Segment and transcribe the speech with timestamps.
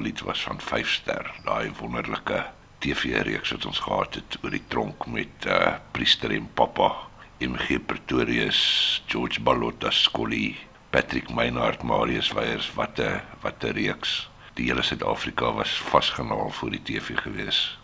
[0.00, 2.44] lied was van 5 ster, daai wonderlike
[2.84, 6.90] TV-reeks wat ons gehad het oor die tronk met uh Priester en Pappa,
[7.40, 8.60] MG Pretorius,
[9.06, 10.56] George Balotta Scully,
[10.90, 14.28] Patrick Meinhardt, Marius Weyers, wat 'n wat 'n reeks.
[14.54, 17.78] Die hele Suid-Afrika was vasgenaal voor die TV gewees.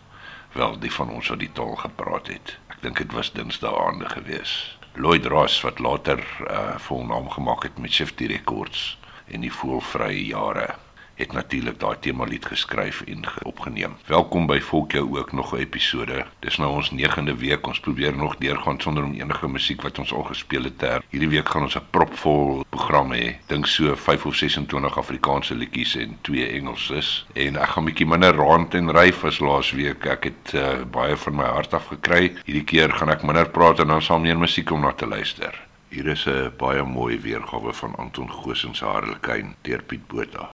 [0.53, 2.57] Wel die van ons wat die taal gepraat het.
[2.67, 4.77] Ek dink dit was Dinsdae aande gewees.
[4.93, 6.19] Lloyd Ross wat later
[6.49, 10.75] uh volnaam gemaak het met Shifty Records in die voelvrye jare
[11.21, 13.93] het natuurlik daai tema lied geskryf en opgeneem.
[14.07, 16.25] Welkom by Volk jou ook nog 'n episode.
[16.39, 17.67] Dis nou ons 9de week.
[17.67, 21.03] Ons probeer nog deurgaan sonder om enige musiek wat ons al gespeel het ter.
[21.09, 23.35] Hierdie week gaan ons 'n propvol program hê.
[23.47, 27.25] Dink so 5 of 26 Afrikaanse liedjies en 2 Engelses.
[27.33, 30.05] En ek gaan 'n bietjie minder rond en ryf as laas week.
[30.05, 32.33] Ek het uh, baie van my hart af gekry.
[32.45, 35.67] Hierdie keer gaan ek minder praat en dan sal meer musiek om na te luister.
[35.89, 40.50] Hier is 'n baie mooi weergawe van Anton Goosen se Harlekin deur Piet Botha.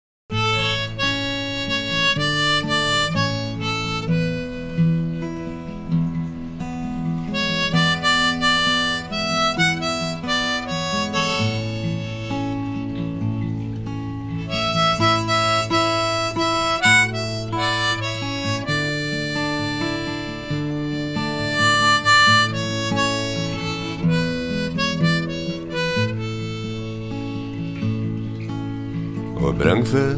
[29.91, 30.16] Vir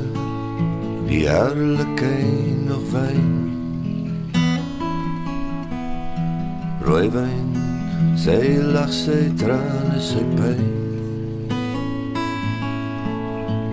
[1.09, 3.33] die herlikheid nog wyn
[6.87, 7.51] rooi wyn
[8.23, 8.39] sy
[8.73, 10.65] lag sy trane sy pyn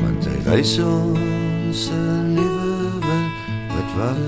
[0.01, 3.27] want hy wys ons 'n nuwe wyn
[3.73, 4.23] wat wag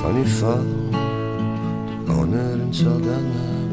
[0.00, 0.70] van die val
[2.18, 3.63] onder en sal dan bring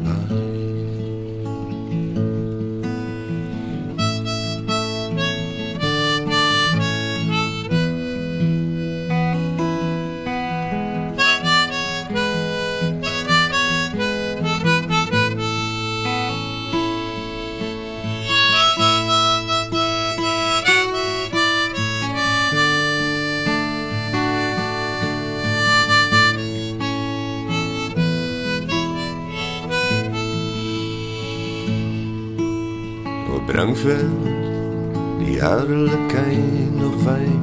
[35.72, 37.40] die herlikheid nog wyn.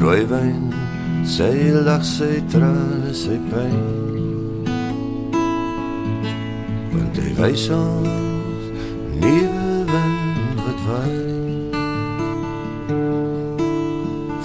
[0.00, 0.74] Rooi wyn
[1.26, 3.78] sy lag sy trane sy pyn.
[6.92, 8.66] Want hy wys ons
[9.20, 11.16] nuwe wind wat waai.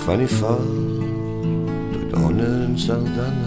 [0.06, 0.68] Van die val
[1.92, 3.42] tot onder en sal dan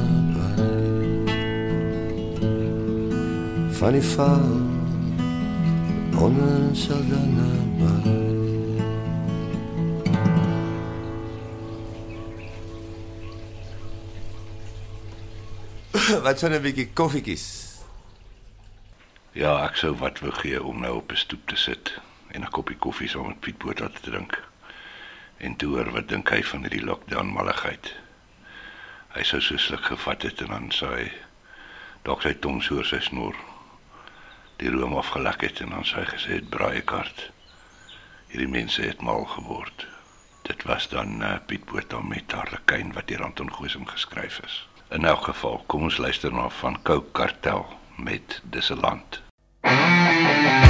[3.74, 4.63] van die val
[6.82, 7.92] sal dan naby
[16.24, 17.46] Wat s'n 'n bietjie koffietjies?
[19.38, 21.94] Ja, ek sou wat wou gee om nou op 'n stoep te sit
[22.34, 24.42] en 'n koppie koffie saam met Piet Botha te drink.
[25.38, 27.94] En toe hoor wat dink hy van hierdie lockdown malligheid.
[29.14, 31.10] Hy sou so sluk gevat het en dan sê hy
[32.02, 33.53] dalk sy tong so sy snor
[34.64, 37.26] die room afgelak het en dan sy gesê het braaikart.
[38.32, 39.86] Hierdie mense het mal geword.
[40.48, 44.56] Dit was dan uh, Piet Botha met Harlekin wat deur Anton Goosen geskryf is.
[44.90, 47.66] In elk geval, kom ons luister na van Coke Kartel
[47.96, 49.20] met Dis 'n land.
[49.60, 50.63] asseblief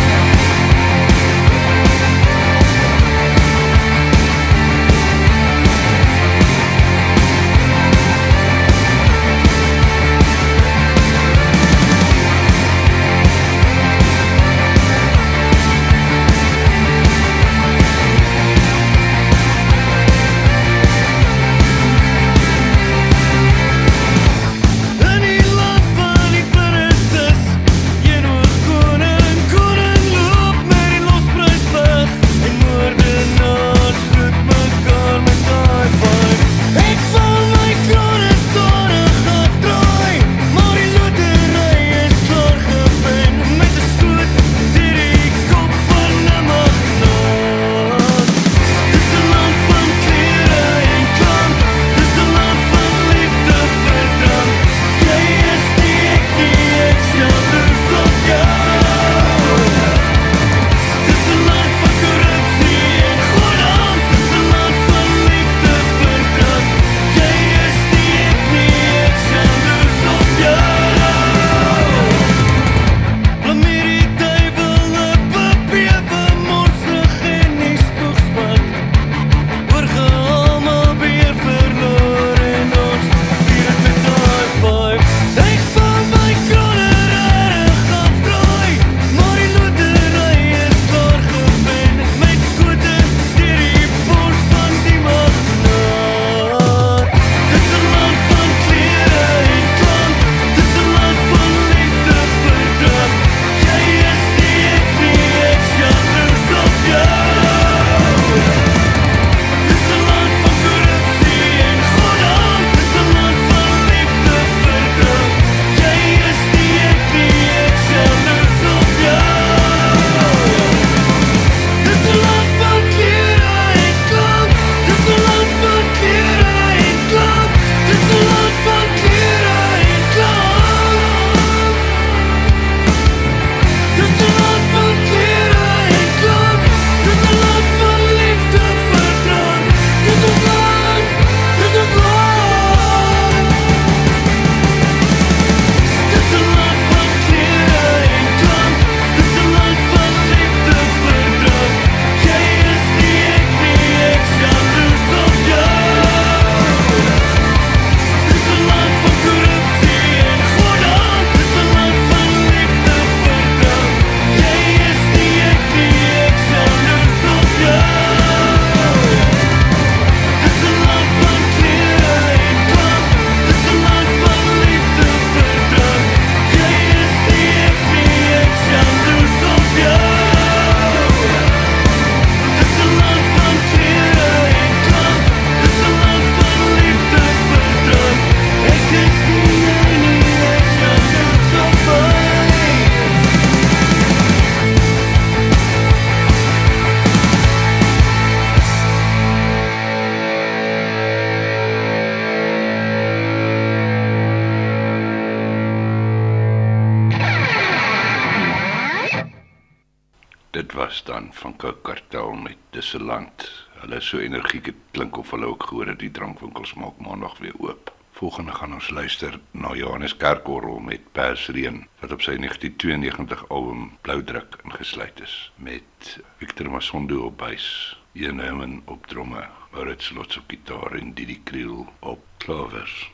[218.24, 224.56] Volgende gaan ons luister na Johannes Kerkorrel met Persreën wat op sy 1992 album Bloudruk
[224.64, 227.66] ingesluit is met Victor Masondo op buis,
[228.12, 233.13] Ian Herman op dromme, Maurits Lots op gitaar en Didi Kriel op klavers.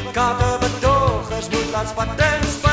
[0.00, 2.69] advocaten, betogers, moedlands, patents,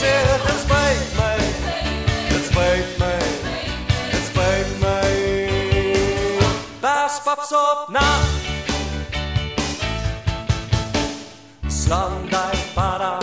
[0.00, 1.38] zit en spijt mij.
[2.32, 3.26] Het spijt mij.
[4.12, 5.48] Het spijt mij.
[6.80, 8.18] Pas paps op na.
[11.66, 13.18] Slang daar para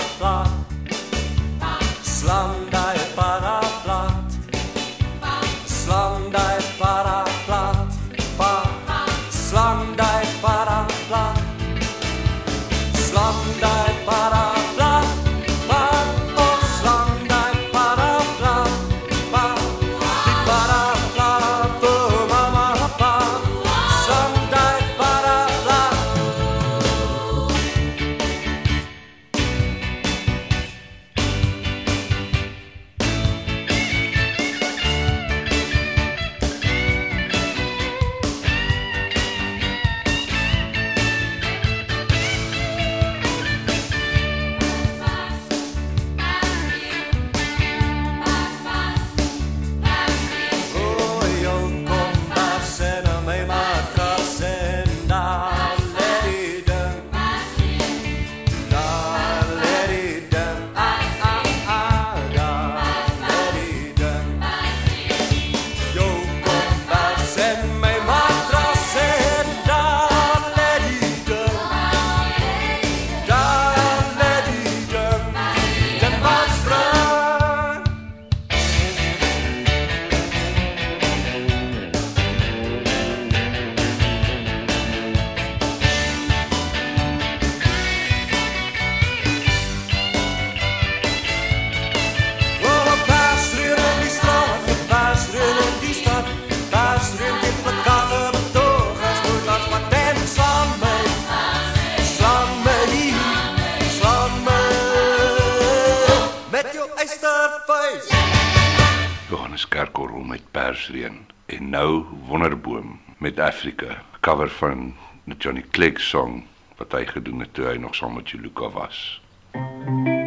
[114.58, 114.94] van
[115.26, 116.46] die Johnny Clegg song
[116.78, 119.22] wat hy gedoen het toe hy nog saam met Juluka was.
[119.54, 120.27] Thank you.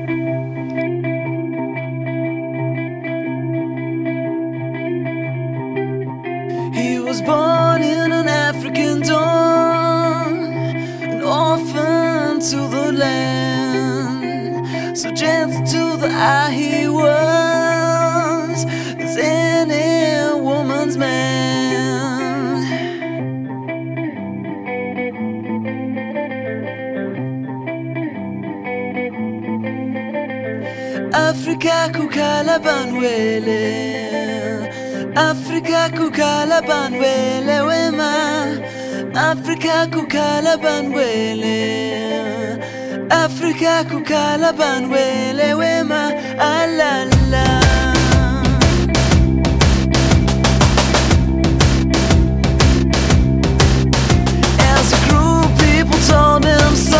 [31.68, 33.60] kukala banwele.
[35.16, 38.12] Africa kukala banwele wema.
[39.14, 42.58] Africa kukala banwele.
[43.10, 46.12] Africa kukala banwele wema.
[46.38, 47.60] Alala.
[54.58, 56.98] As a group people told him so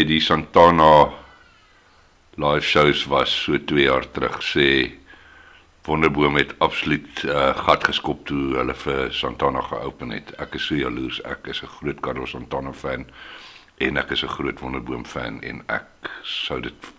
[0.00, 1.12] sê die Santana
[2.36, 4.96] live shows was so 2 jaar terug sê
[5.84, 10.30] Wonderboom het absoluut uh, gat geskop toe hulle vir Santana geopen het.
[10.38, 11.18] Ek is so jaloers.
[11.24, 13.04] Ek is 'n groot Carlos Santana fan
[13.76, 16.92] en ek is 'n groot Wonderboom fan en ek sou dit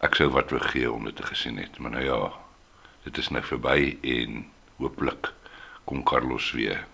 [0.00, 1.78] ek sou wat wou gee om dit te gesien het.
[1.78, 2.32] Maar nou ja,
[3.04, 5.32] dit is nou verby en hooplik
[5.84, 6.86] kom Carlos weer.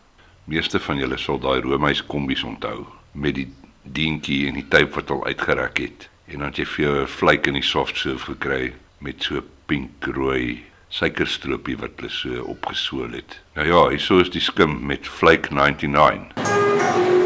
[0.44, 3.50] Meeste van julle sal daai Romeis kombies onthou met die
[3.92, 7.06] dientjie en die tape wat al uitgereg het en dan het jy vir jou 'n
[7.06, 13.12] vleik in die soft serve gekry met so pink rooi suikerstroopie wat hulle so opgesool
[13.14, 13.40] het.
[13.54, 17.19] Nou ja, hierso is die skim met vleik 99.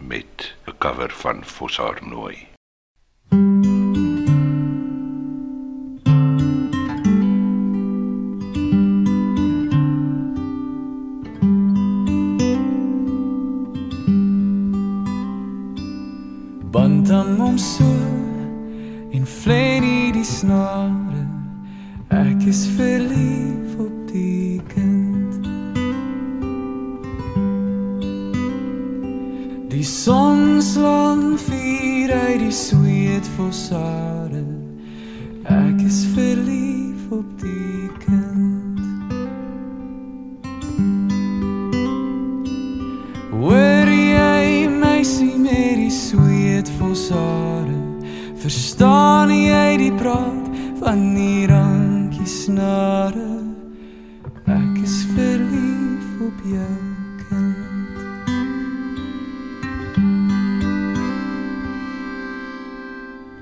[0.00, 2.50] Met 'n cover van Fossar Nooi.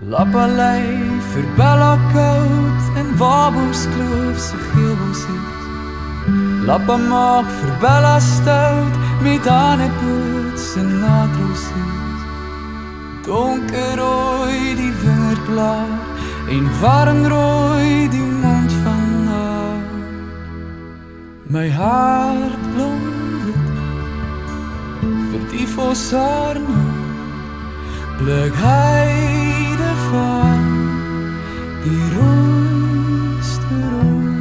[0.00, 5.62] Lappalei vir Bella koud in Waboomskloof se geelbosies
[6.66, 12.22] Lappa maak vir Bella stout met hanepoets en natrosies
[13.26, 15.90] Donker rooi die wingerdblaar
[16.48, 19.82] en warm rooi die mond van haar.
[21.50, 23.76] My hart blomwit
[25.32, 26.86] vir die fossarno
[28.22, 29.47] blik heide
[30.10, 30.64] van
[31.84, 34.38] die rooiste rooi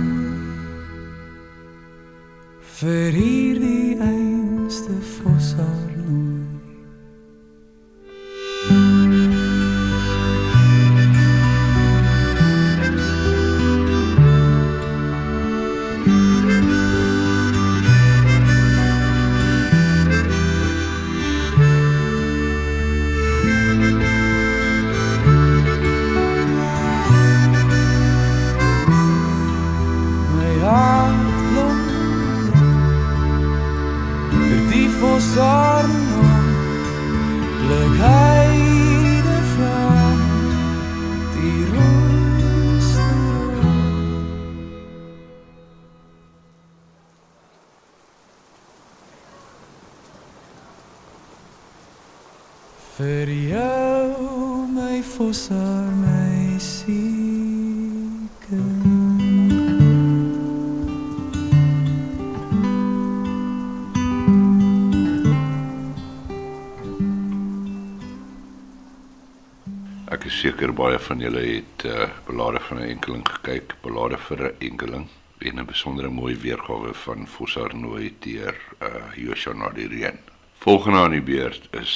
[70.78, 75.60] baie van julle het uh, belade van 'n enkeling gekyk, belade vir 'n enkeling en
[75.60, 80.20] 'n besondere mooi weergawe van Fossar Nooi deur uh, Joshua na die reën.
[80.60, 81.94] Volgende aan die beurt is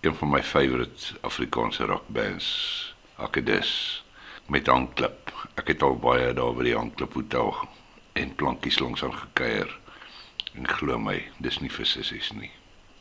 [0.00, 4.04] een van my favourite Afrikaanse rockbands, Akedus
[4.46, 5.32] met Hangklip.
[5.54, 7.54] Ek het al baie daar by die Hangklip hotel
[8.12, 9.78] en plankies langs aan gekuier.
[10.54, 12.50] En glo my, dis nie vir sissies nie.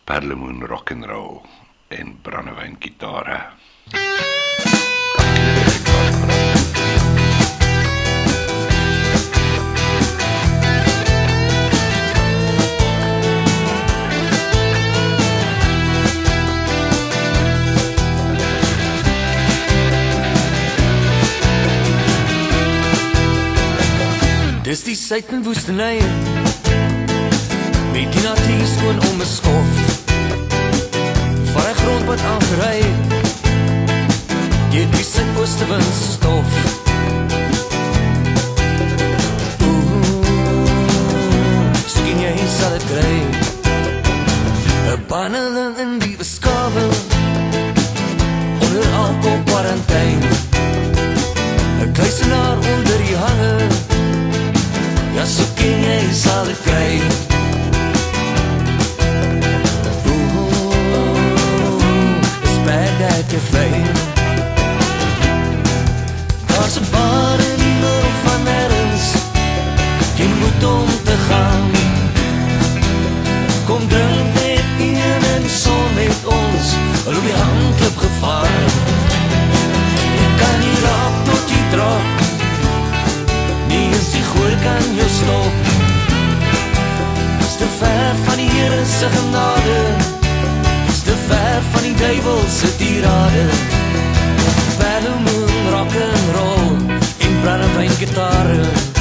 [0.03, 1.41] Perlemoen rock and roll
[1.88, 4.38] en brandewyn gitare.
[24.69, 25.97] Dis die suidend woestynye.
[27.91, 29.71] Met die natuur skoon onbeskof.
[31.52, 32.82] Van 'n grondpad afry.
[34.69, 34.86] Jy
[35.25, 36.45] se stof.
[39.62, 40.03] Ooh,
[41.88, 43.15] Skien jy sal dit kry.
[44.95, 46.86] 'n Banneling in die beskawe.
[48.63, 50.27] Onder alkohol quarantaine.
[51.82, 53.67] 'n Kluisenaar onder die hange.
[55.15, 57.01] Ja, so ken jy sal dit kry.
[60.08, 61.82] Ooh,
[62.43, 63.98] it's bad that you're fame.
[66.69, 69.05] Daar's 'n bar in die middel van nêrens.
[70.19, 71.63] Jy moet om te gaan.
[73.65, 76.65] Kom drink met een en son met ons.
[77.05, 78.62] Loop die handklip gevaar.
[80.19, 82.08] Jy kan nie raak tot jy drop.
[83.69, 85.53] Nie eens die goeie kan jou stop.
[87.47, 89.79] Is te ver van die Here se genade.
[90.91, 93.45] Is te ver van die duiwel se tirade.
[94.79, 96.38] Battle moon rock and roll in
[97.99, 98.98] brandewyn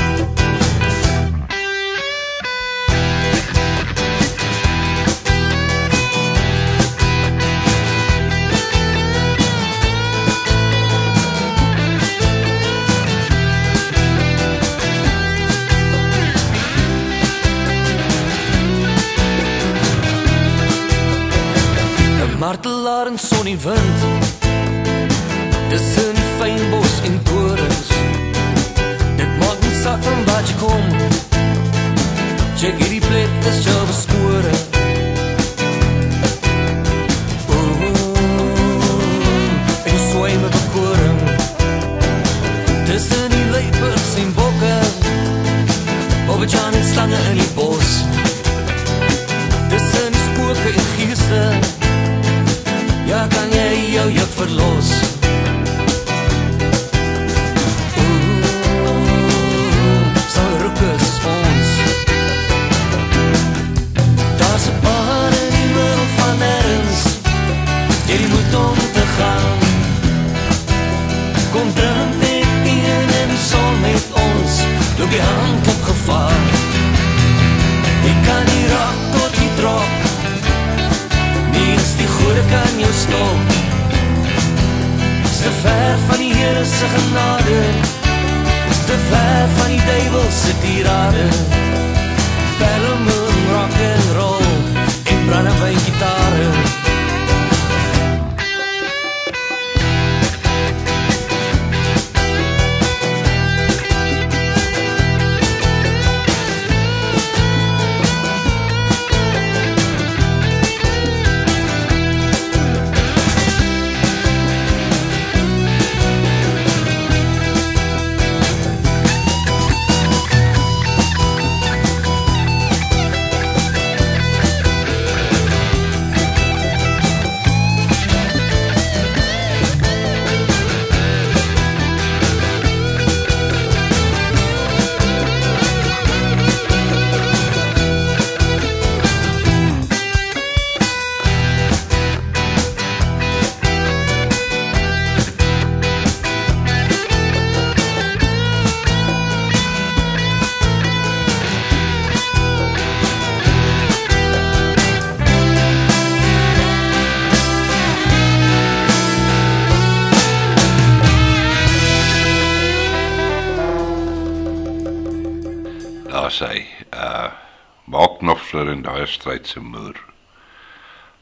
[169.08, 169.98] stryd se moer.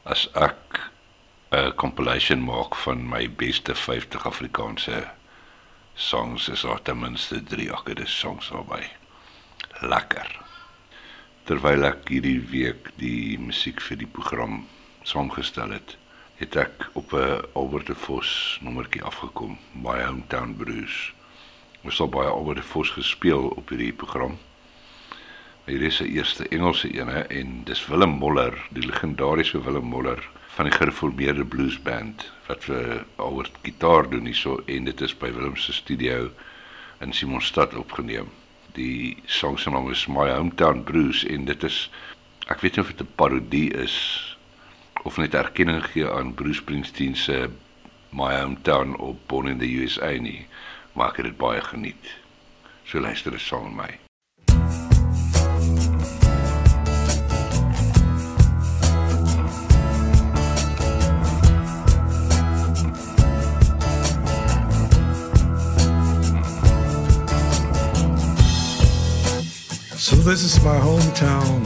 [0.03, 0.79] As ek
[1.51, 5.07] 'n compilation maak van my beste 50 Afrikaanse
[5.93, 8.89] songs is daar ten minste 3 akkede songs daarbey.
[9.79, 10.39] Lekker.
[11.43, 14.67] Terwyl ek hierdie week die musiek vir die program
[15.07, 15.95] saamgestel het,
[16.37, 21.13] het ek op 'n Albert de Vos nommertjie afgekom, My Hometown Blues.
[21.83, 24.37] Ons het baie Albert de Vos gespeel op hierdie program.
[25.67, 30.65] Hier is 'n eerste Engelse ene en dis Willem Moller, die legendariese Willem Moller van
[30.65, 35.73] die gereformeerde bluesband wat vir Albert gitaar doen hierso en dit is by Willem se
[35.73, 36.31] studio
[36.99, 38.31] in Simonstad opgeneem.
[38.79, 41.89] Die song se naam is My Hometown Blues en dit is
[42.47, 43.99] ek weet nie of dit 'n parodie is
[45.03, 47.49] of net erkenning gee aan Bruce Springsteen se
[48.09, 50.47] My Hometown op Born in the USA nie,
[50.93, 52.15] maar ek het dit baie geniet.
[52.85, 54.06] So luister dit saam met my.
[70.27, 71.63] This is my hometown.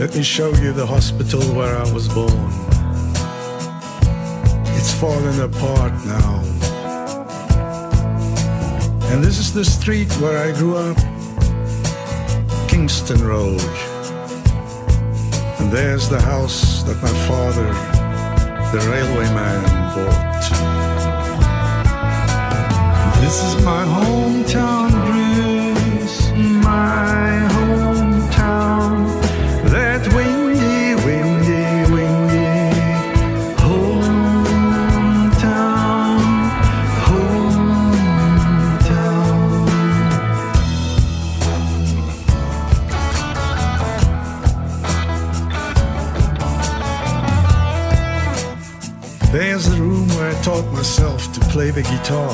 [0.00, 2.50] Let me show you the hospital where I was born.
[4.78, 6.40] It's fallen apart now.
[9.12, 10.96] And this is the street where I grew up,
[12.70, 13.60] Kingston Road.
[15.58, 17.68] And there's the house that my father,
[18.72, 19.62] the railwayman,
[19.94, 20.30] bought.
[23.20, 24.89] This is my hometown,
[50.80, 52.32] myself to play the guitar.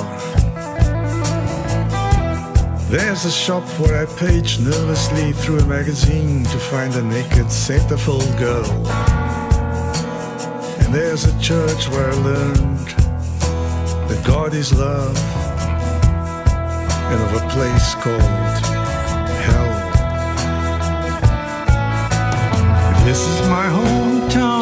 [2.88, 8.30] There's a shop where I page nervously through a magazine to find a naked centerfold
[8.38, 8.70] girl.
[10.80, 12.88] And there's a church where I learned
[14.08, 15.18] that God is love
[17.10, 18.56] and of a place called
[19.46, 19.72] hell.
[23.04, 24.55] This is my hometown,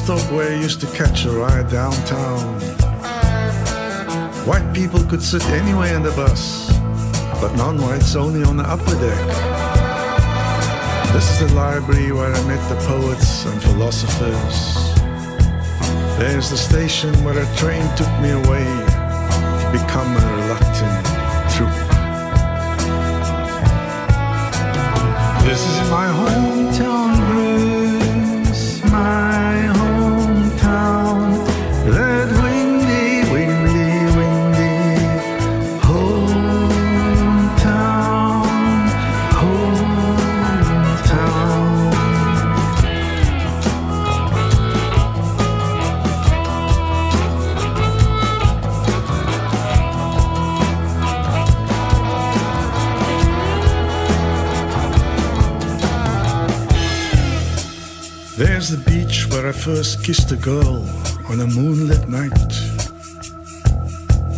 [0.00, 2.60] There's stop where I used to catch a ride downtown.
[4.46, 6.70] White people could sit anywhere in the bus,
[7.40, 9.26] but non-whites only on the upper deck.
[11.12, 14.74] This is the library where I met the poets and philosophers.
[16.18, 20.29] There's the station where a train took me away to become a
[60.02, 60.88] kissed a girl
[61.28, 62.50] on a moonlit night.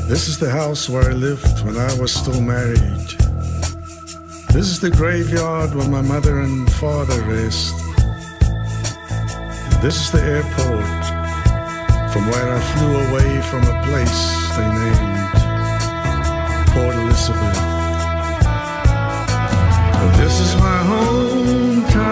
[0.09, 3.09] This is the house where I lived when I was still married.
[4.53, 7.75] This is the graveyard where my mother and father rest.
[9.83, 10.87] This is the airport
[12.13, 14.19] from where I flew away from a place
[14.57, 15.33] they named
[16.73, 17.59] Port Elizabeth.
[20.21, 22.12] This is my hometown,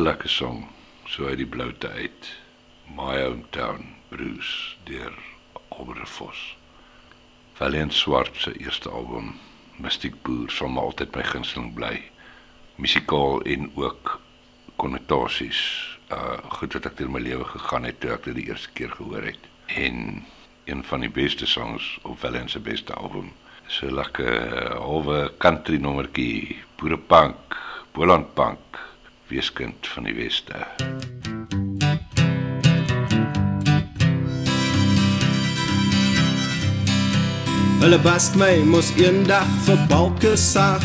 [0.00, 0.64] lekker song,
[1.06, 2.28] so uit die bloute uit.
[2.96, 5.12] My hometown Bruce deur
[5.68, 6.56] Albert Vos.
[7.54, 9.36] Valiant Swart se eerste album,
[9.76, 12.00] Mystiek Boer, sal maar altyd my gunsteling bly.
[12.74, 14.16] Musikaal en ook
[14.82, 15.62] konnotasies.
[16.10, 18.90] Uh goed wat ek deur my lewe gegaan het toe ek dit die eerste keer
[18.96, 19.46] gehoor het.
[19.66, 20.24] En
[20.64, 23.30] een van die beste songs op Valiant se beste album.
[23.70, 27.60] So lekker halwe country nommertjie, boerepunk,
[27.94, 28.73] Boland punk,
[29.28, 30.66] weeskind van die weste.
[37.80, 40.84] Hulle bast my mos eendag vir balke sag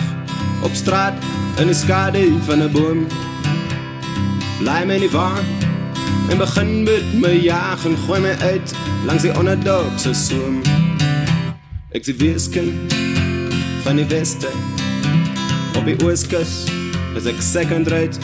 [0.67, 1.15] op straat
[1.59, 3.07] in die skadu van 'n boom.
[4.59, 5.43] Bly my nie waar
[6.29, 8.73] en begin met my jag en gooi my uit
[9.05, 10.61] langs die onderdop se soem.
[11.91, 12.93] Ek sien weeskind
[13.83, 14.47] van die weste
[15.77, 16.78] op die ooskus
[17.20, 18.15] is ek second rate.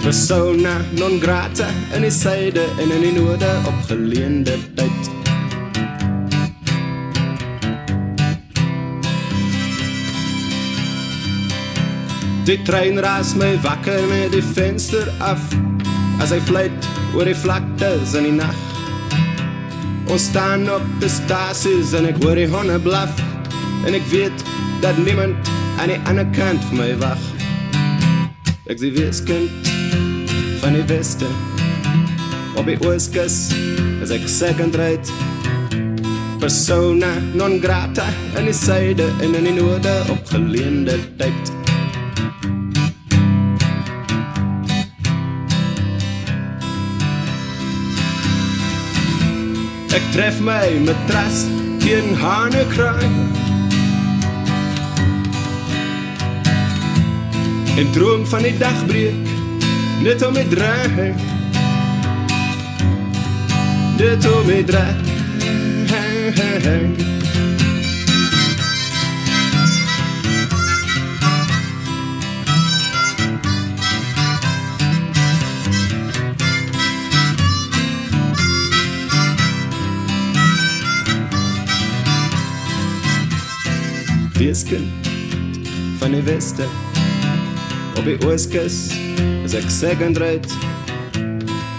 [0.00, 1.66] Persona non grata
[1.96, 5.10] in die suide en in die noorde op geleende tyd.
[12.48, 15.42] Die trein raas my wakker met die venster af
[16.24, 18.56] as hy fluit oor die vlaktes in die nag
[20.08, 23.20] Ons staan op die stasies en ek hoor die honde blaf
[23.84, 24.46] En ek weet
[24.80, 27.37] dat niemand aan die ander kant van my wag
[28.68, 29.68] Ek sien weeskind
[30.60, 31.24] van die weste.
[32.60, 33.36] Op die ooskus
[34.04, 35.08] is ek second rate.
[36.36, 38.04] Persona non grata
[38.36, 41.54] in die suide en in die noorde op geleende tyd.
[49.96, 51.46] Ek tref my matras
[51.80, 53.47] teen hane kraai
[57.78, 59.14] En droom van die dagbreek
[60.02, 61.12] Net om my draai
[63.98, 64.96] Net om my draai
[84.38, 85.08] Weeskind
[85.98, 86.87] van die weste
[87.98, 88.76] Op die ooskus
[89.42, 90.54] is ek second rate.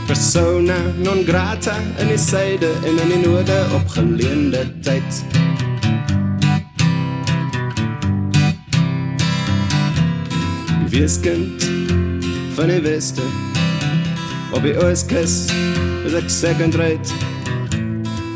[0.07, 5.21] Persona non grata in die suide en in die noorde op geleende tyd
[10.91, 11.63] Weeskind
[12.57, 13.23] van die weste.
[14.51, 15.45] Op die ooskus
[16.03, 17.15] is ek second rate.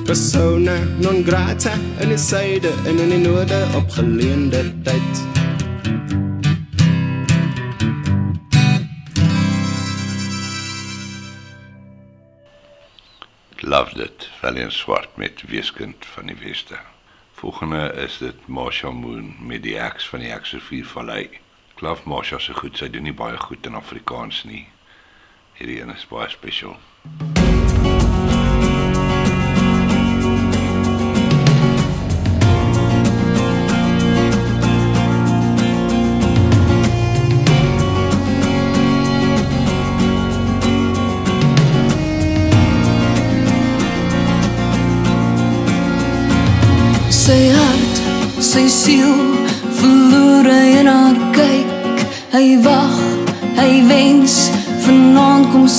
[0.08, 5.33] Persona non grata in die suide en in die noorde op geleende tyd
[13.74, 14.30] Love dit.
[14.40, 16.78] Valiant Swart met Weeskind van die Weste.
[17.34, 21.30] Volgende is dit Marsha Moon met die Axe van die Axe Vier Vallei.
[21.80, 22.78] Love Marsha se goed.
[22.78, 24.68] Sy doen nie baie goed in Afrikaans nie.
[25.58, 26.78] Hierdie een is baie spesiaal.
[27.10, 27.53] sy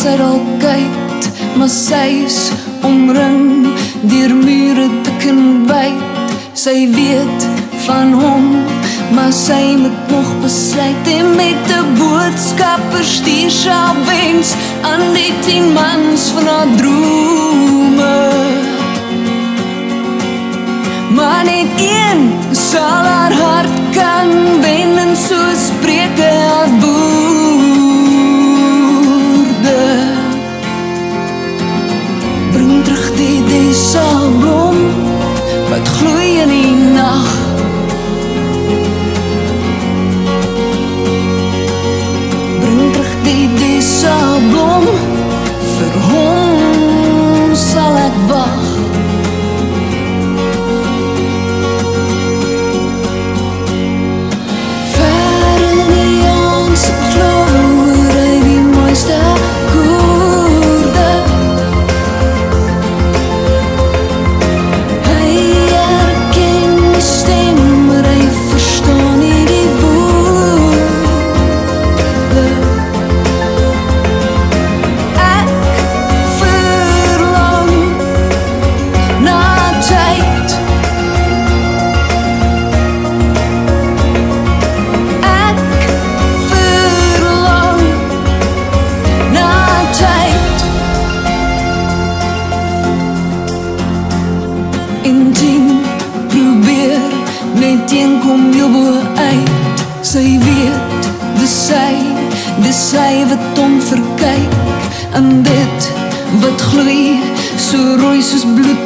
[0.05, 1.27] sy dalk kyk,
[1.57, 2.51] maar sy's
[2.85, 3.71] omring
[4.11, 6.35] deur mure dik en wyd.
[6.65, 7.47] Sy weet
[7.87, 8.51] van hom,
[9.17, 14.53] maar sy moet nog besluit en met 'n boodskap verstuur sy haar wens
[14.91, 18.17] aan die 10 mans van haar drome.
[21.17, 22.21] Maar net een
[22.53, 24.29] sal haar hart kan
[24.61, 27.34] wen en so spreek haar woorde.
[33.17, 34.77] Die desablom
[35.71, 37.31] wat gloei in die nag.
[42.61, 44.87] Bring terug die desablom
[45.75, 48.74] vir hom sal ek wag.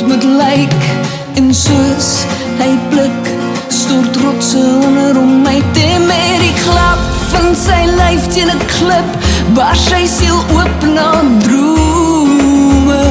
[0.08, 0.82] Moet lyk
[1.34, 2.08] En soos
[2.58, 3.28] hy blik
[3.68, 7.02] stort rotse onder om my te met die klap
[7.32, 9.10] van sy lyf teen 'n klip
[9.56, 11.10] bars sy siel oop na
[11.44, 13.02] droe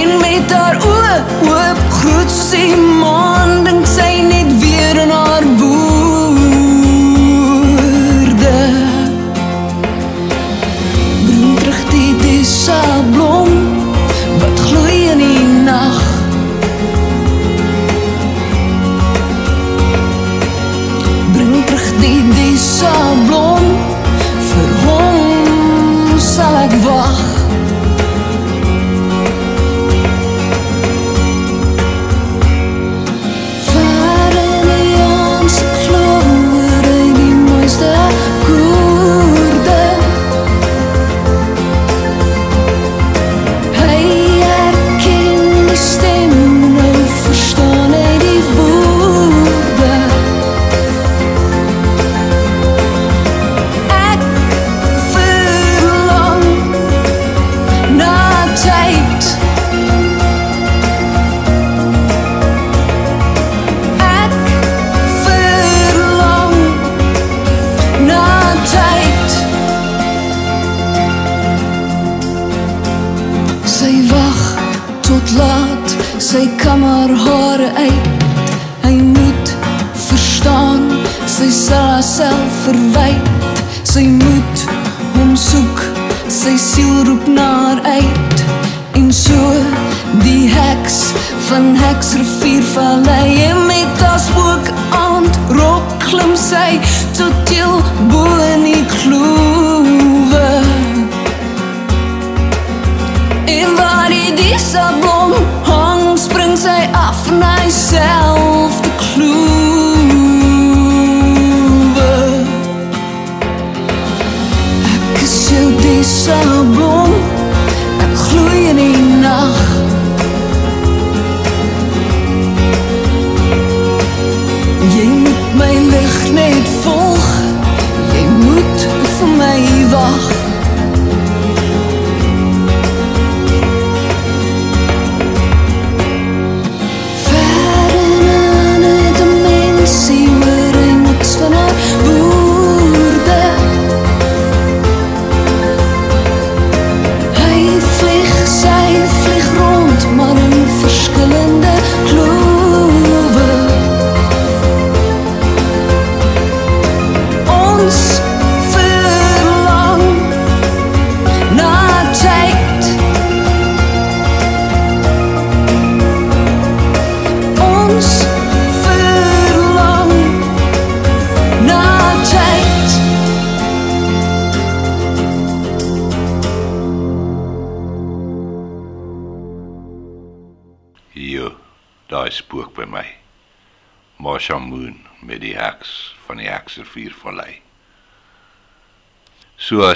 [0.00, 1.16] En met haar oë
[1.54, 2.66] oop groet sy
[3.02, 5.46] maan dink sy net weer in haar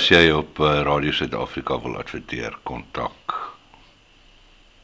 [0.04, 3.32] as jy op uh, Radio Suid-Afrika wil adverteer, kontak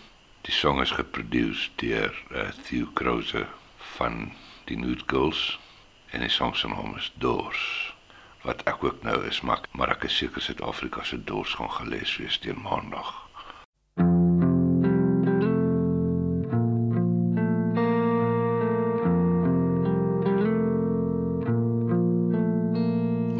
[0.44, 3.46] Die song is geproduseer deur uh, Theo Krause
[3.96, 4.32] van
[4.64, 5.58] die Nude Girls
[6.10, 7.94] en die song se naam is Doors.
[8.42, 12.16] Wat ek ook nou is, maar, maar ek is seker Suid-Afrika se Doors gaan gelees
[12.16, 13.26] wees teen Maandag.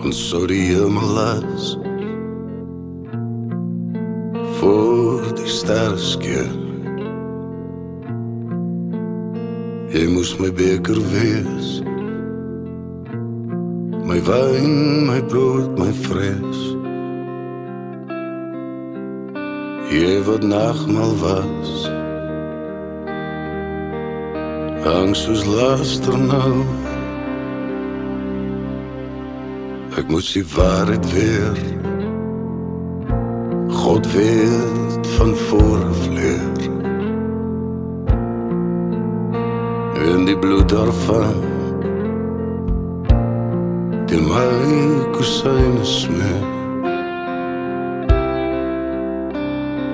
[0.09, 1.75] Ons sou die hemel las
[4.57, 6.55] Voor die sterre skeur
[9.93, 11.79] Jy moes my beker wees
[14.09, 16.61] My wyn, my brood, my vlees
[19.93, 21.73] Jy wat nagmaal was.
[24.85, 26.55] Hang soos laster nou.
[30.01, 31.61] Ek moet die waarheid weer.
[33.85, 36.57] God weet van voor vleer
[40.09, 41.58] En die bloed daarvan
[44.09, 46.45] Teen my kusyne smeer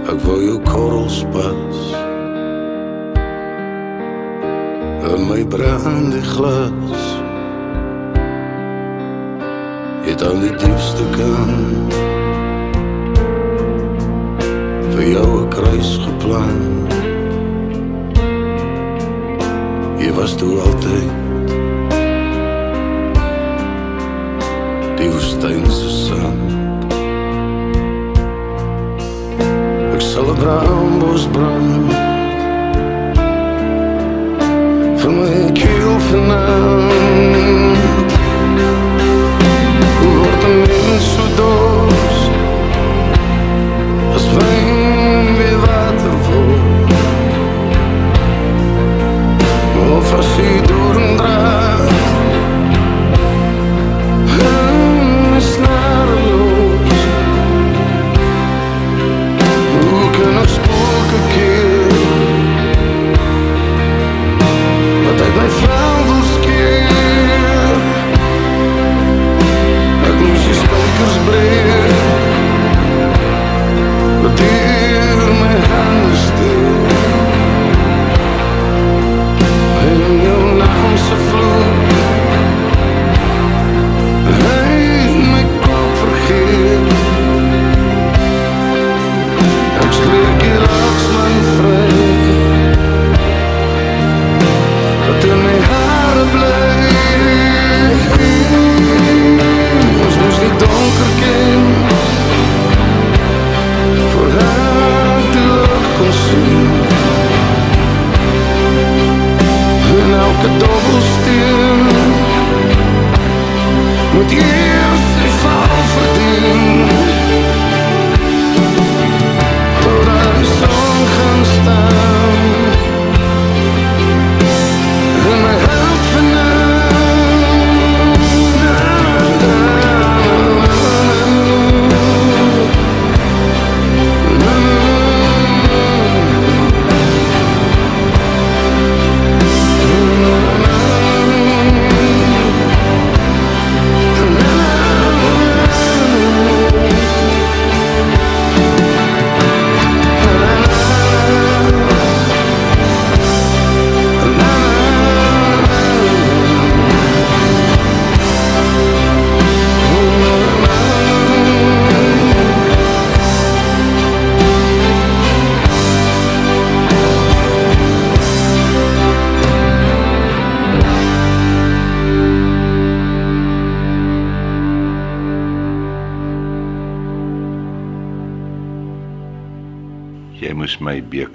[0.06, 1.80] Ek wou jou korrels pas
[5.10, 7.02] In my brande glas.
[10.06, 11.98] Het aan die diepste kant
[14.94, 16.62] Vir jou 'n kruis geplan
[19.98, 21.23] Jy was toe altyd
[25.04, 26.92] Die woestyn se sand
[29.92, 31.92] Ek sal 'n brambos brand
[35.00, 36.92] Vir my keel vanaand
[39.98, 42.18] Hoe word 'n mens so doos
[44.16, 45.54] As wyn weer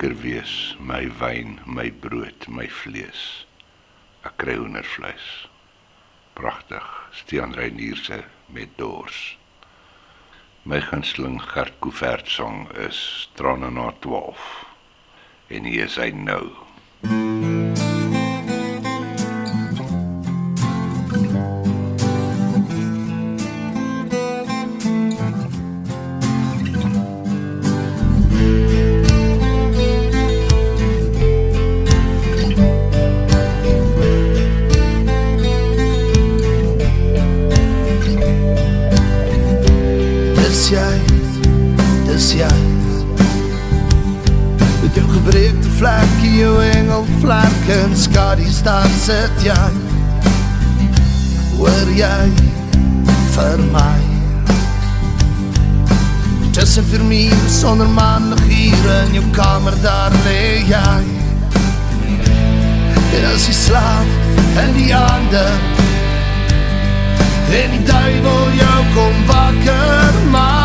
[0.09, 3.45] beker wees, my wyn, my brood, my vlees.
[4.25, 5.47] Ek kry hoendervleis.
[6.33, 6.85] Pragtig.
[7.13, 9.37] Stean Reinierse met dors.
[10.63, 14.65] My gunsteling Gert Couvert song is Trane na 12.
[15.49, 17.68] En hier is hy nou.
[40.69, 40.99] Jy,
[42.05, 42.57] dis jy
[44.83, 49.55] Met jou gebreekte vlekkie, jou engel vlek en skadies daar sit jy
[51.55, 52.27] Hoor jy
[53.33, 53.97] vir my
[56.53, 61.01] Tussen vir my, sonder maandag hier in jou kamer daar lee jy
[63.17, 64.15] En as jy slaap
[64.67, 65.51] in die ander
[67.57, 70.58] En die duivel jou kom wakker maak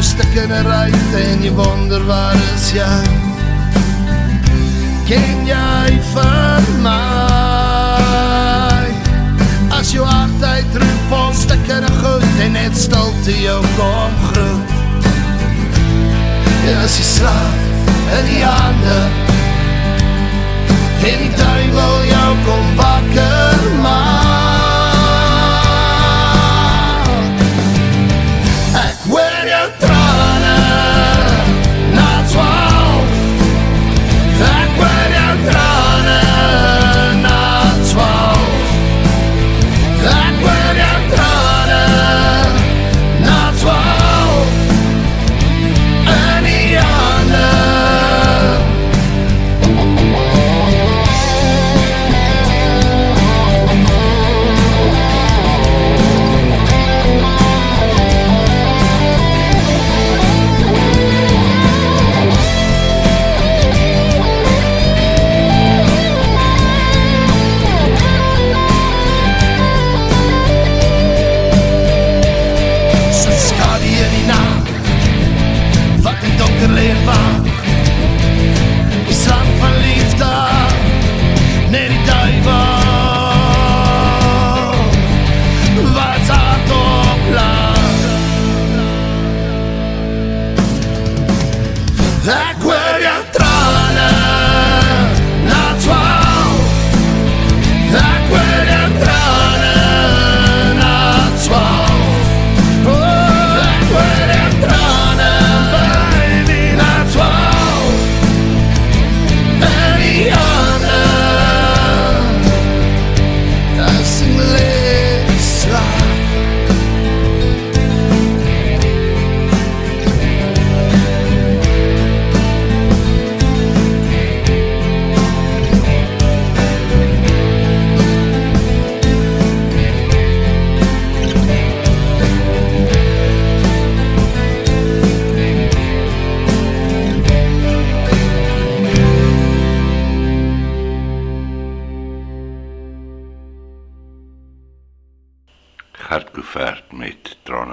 [0.00, 3.06] Lyssna rajt en je wonder waar is jij?
[5.04, 6.90] Ken jij van mij?
[9.78, 14.70] Als je altijd terug van stekker en goed en het stelt je ook om groot.
[16.64, 19.10] Ja, als je slaapt en die handen
[21.02, 23.39] en die duivel jou komt wakker.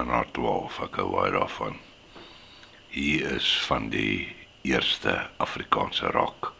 [0.07, 1.79] na 12, ek hou baie daarvan.
[2.93, 4.35] Hier is van die
[4.67, 6.53] eerste Afrikaanse rock.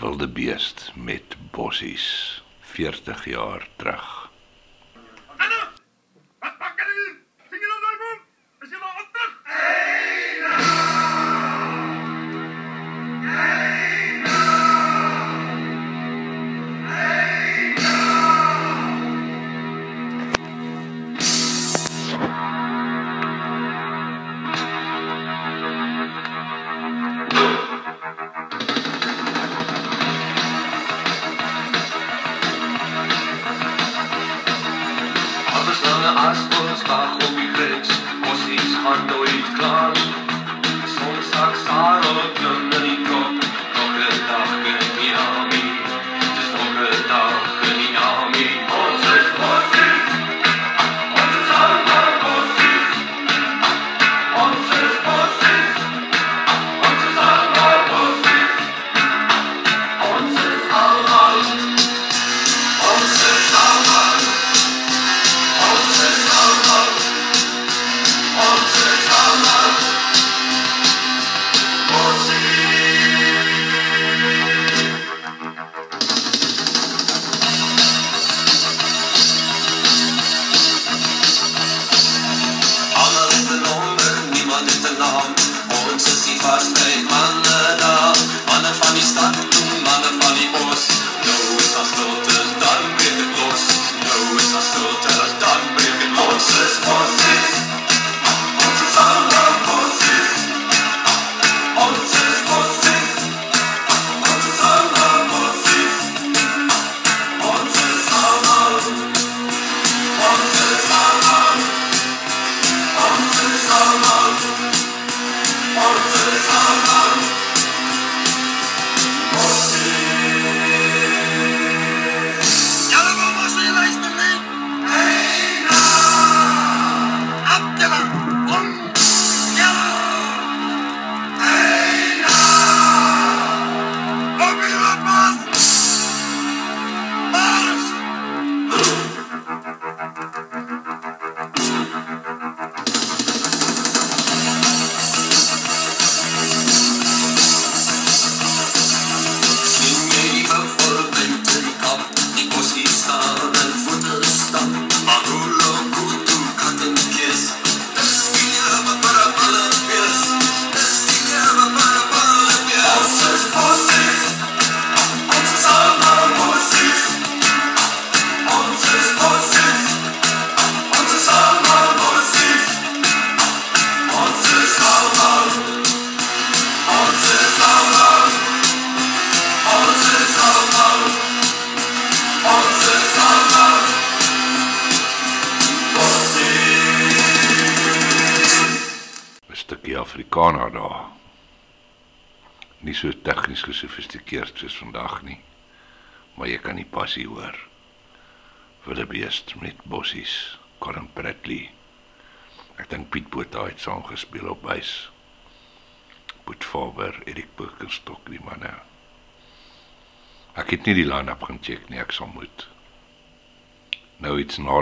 [0.00, 2.42] Wilde beest met bossies
[2.74, 4.21] 40 jaar terug.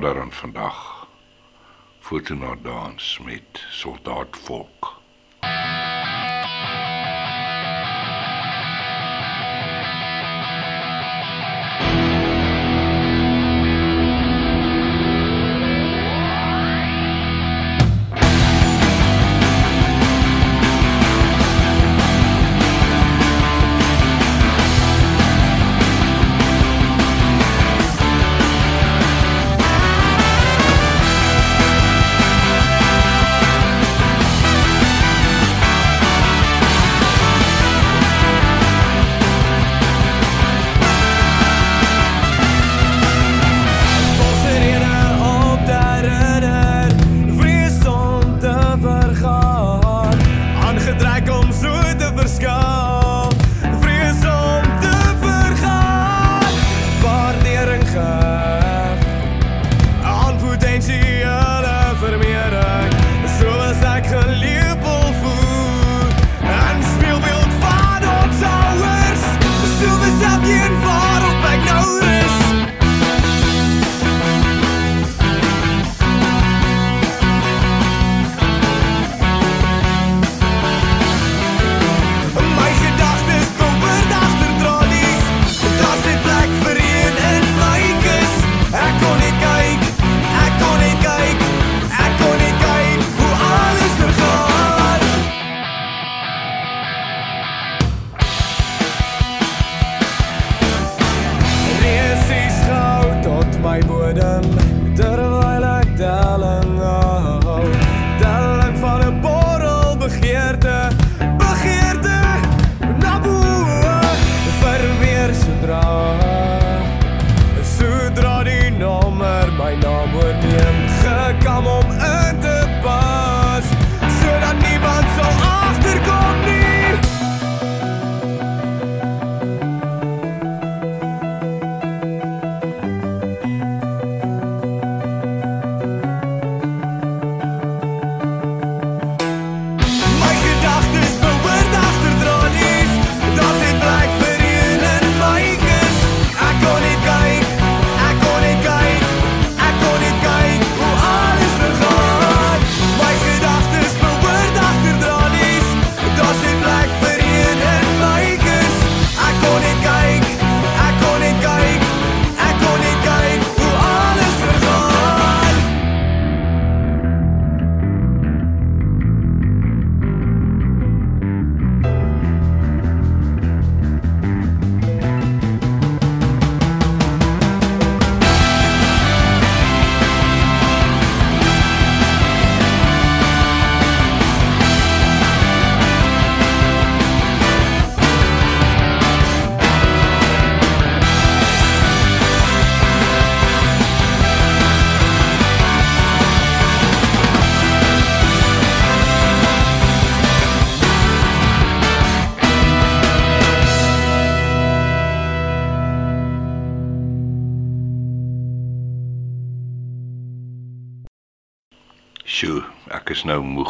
[0.01, 1.07] nader aan vandag.
[1.99, 4.90] Fortuna dans met soldaat volk.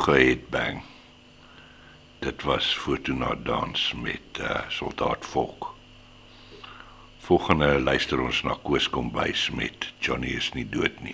[0.01, 0.79] vroeë headbang.
[2.25, 5.75] Dit was Fortuna dans met uh, Soldaat Volk.
[7.21, 11.10] Volgende luister ons na Koos Kombuis met Johnny is nie dood nie.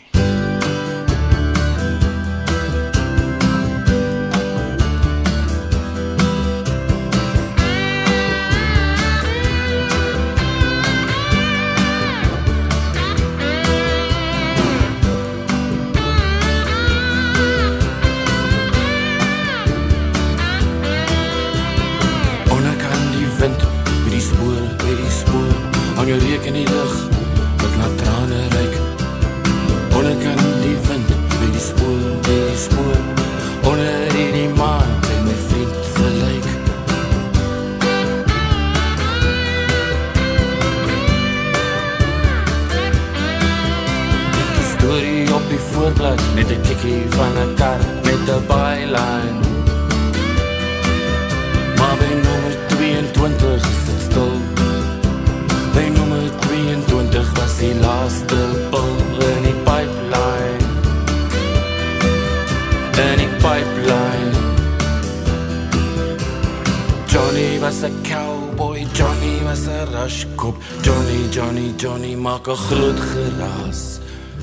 [72.47, 73.99] Maak 'n groot geraas.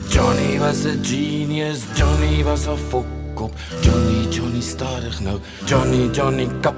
[0.10, 3.52] Johnny was 'n genius, Johnny was 'n fokkop.
[3.82, 5.40] Johnny, Johnny stadig nou.
[5.66, 6.73] Johnny, Johnny kap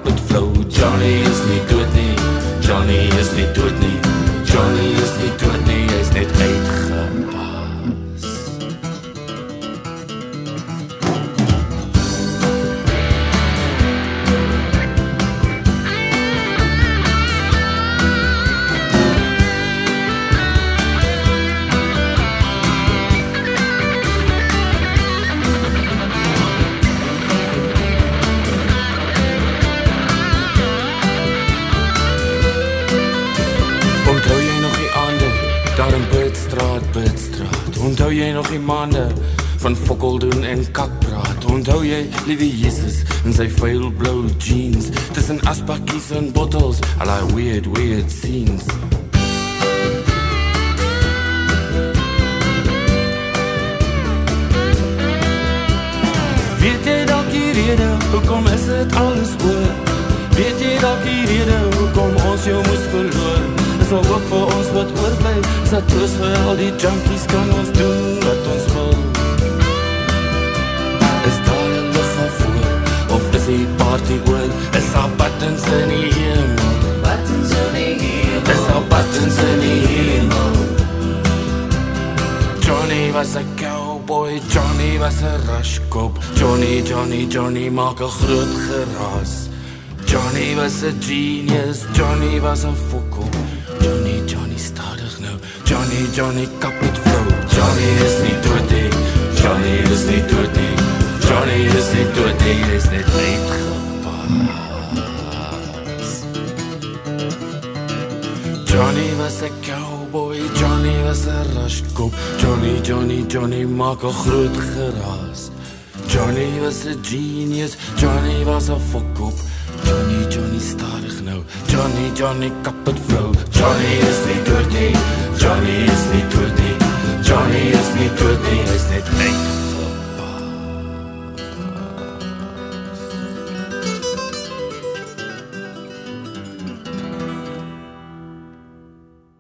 [122.36, 123.34] Johnny, kap het flow.
[123.50, 124.92] Johnny is nie dood nie.
[125.40, 126.76] Johnny is nie dood nie.
[127.24, 129.56] Johnny is nie dood nie, hy is net uitgepas.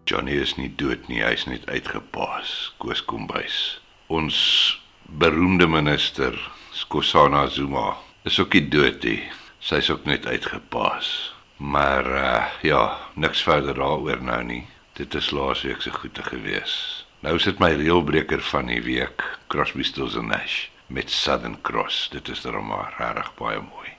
[0.07, 2.55] Johnny is nie dood nie, hy's net uitgepaas.
[2.79, 3.61] Koos Kombuis.
[4.07, 4.39] Ons
[5.19, 6.39] beroemde minister,
[6.71, 9.23] Skosana Zuma, is ook nie dood nie.
[9.59, 11.34] Sy's ook net uitgepaas.
[11.57, 14.67] Maar uh ja, niks verder daaroor nou nie.
[14.93, 17.05] Dit is laasweek se goeie gewees.
[17.19, 22.09] Nou is dit my reëlbreker van die week, Crosby, Stills and Nash met Southern Cross.
[22.09, 23.93] Dit is dan maar regtig baie mooi.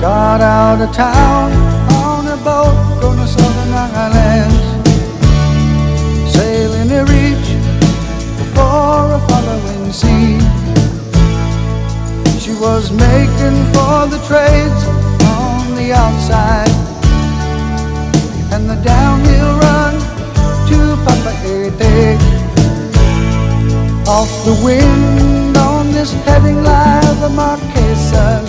[0.00, 1.67] Got out of town
[12.98, 14.82] making for the trades
[15.40, 16.74] on the outside.
[18.52, 19.94] And the downhill run
[20.68, 22.18] to Papa Ete.
[24.08, 28.48] Off the wind on this heading line, the Marquesas.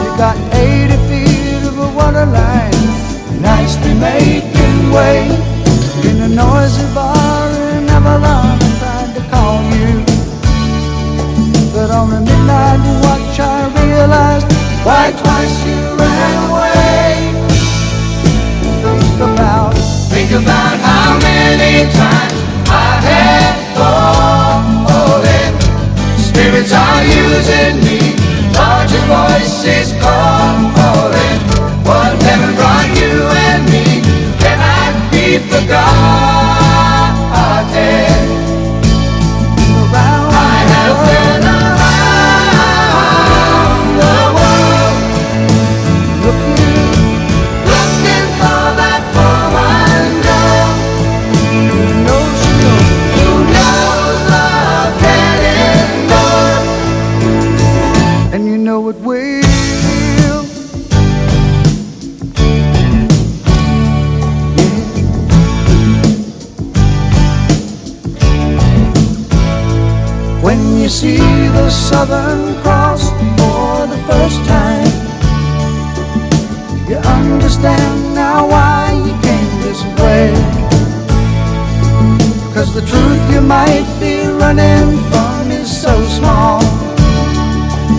[0.00, 2.82] You got 80 feet of a water line,
[3.40, 5.26] nicely making way
[6.08, 7.19] in a noisy bar
[11.80, 14.46] but on the midnight watch I realized
[14.84, 17.16] why twice you ran away.
[18.84, 19.72] Think about,
[20.12, 22.36] think about how many times
[22.68, 25.52] I had fallen.
[26.28, 28.00] Spirits are using me.
[28.52, 31.40] Larger voices calling.
[31.88, 33.14] What heaven brought you
[33.48, 33.86] and me
[34.42, 36.69] cannot be forgotten.
[71.70, 74.90] The Southern Cross for the first time,
[76.88, 80.34] you understand now why you came this way.
[82.52, 86.58] Cause the truth you might be running from is so small,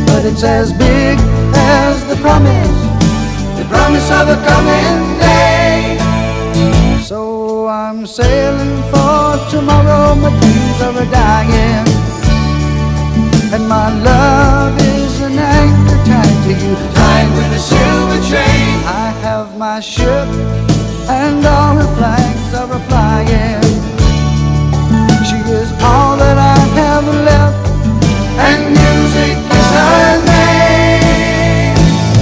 [0.07, 1.17] but it's as big
[1.55, 2.79] as the promise,
[3.57, 5.97] the promise of a coming day.
[7.05, 11.90] So I'm sailing for tomorrow, my dreams are dying,
[13.53, 18.79] and my love is an anchor tied to you, tied with a silver chain.
[18.87, 20.27] I have my ship,
[21.09, 23.61] and all her flags are a flying.
[25.27, 27.67] She is all that I have left,
[28.47, 31.75] and music is her name.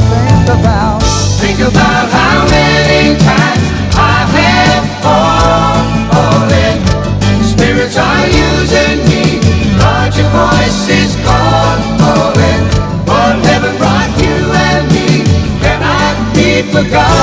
[0.09, 1.03] Think about,
[1.41, 3.78] think about how many times
[10.89, 12.63] is calling.
[13.05, 15.09] For heaven brought you and me,
[16.35, 17.19] be forgotten.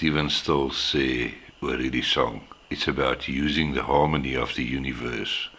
[0.00, 2.40] Steven Still sê oor hierdie song,
[2.70, 5.50] it's about using the harmony of the universe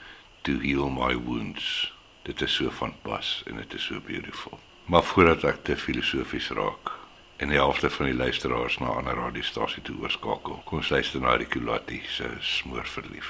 [0.41, 1.93] to heal my wounds.
[2.25, 4.57] Dit is so van pas en dit is so beautiful.
[4.89, 6.89] Maar voordat ek te filosofies raak
[7.37, 11.21] en die helfte van die luisteraars na 'n ander radiostasie toe oorskakel, kom ons luister
[11.21, 13.29] na Kulati se smoor verlief.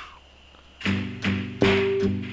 [0.88, 2.31] Jy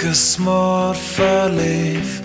[0.00, 2.22] Ek is maar verlief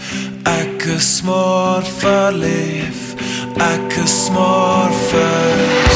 [0.47, 3.15] Ek is maar verlief
[3.59, 5.94] Ek is maar verlief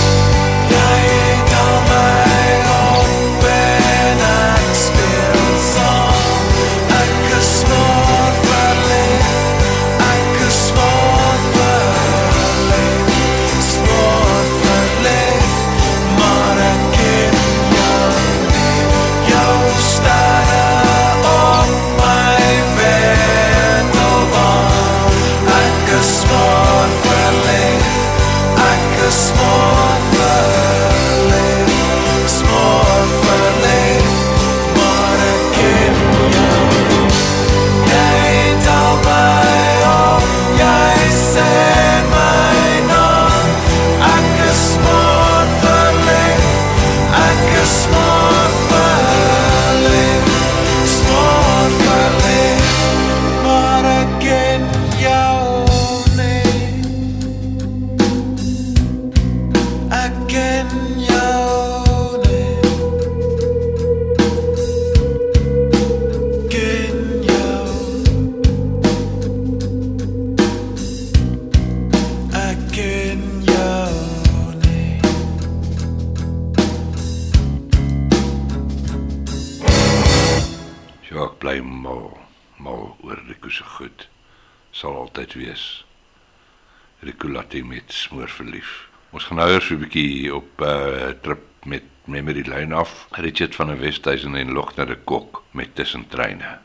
[88.40, 88.88] verlief.
[89.16, 93.08] Ons gaan nou eers so 'n bietjie op 'n uh, trip met Memory Lane af.
[93.12, 96.60] Richard van der Westhuizen en Logner de Kok met tussen treine.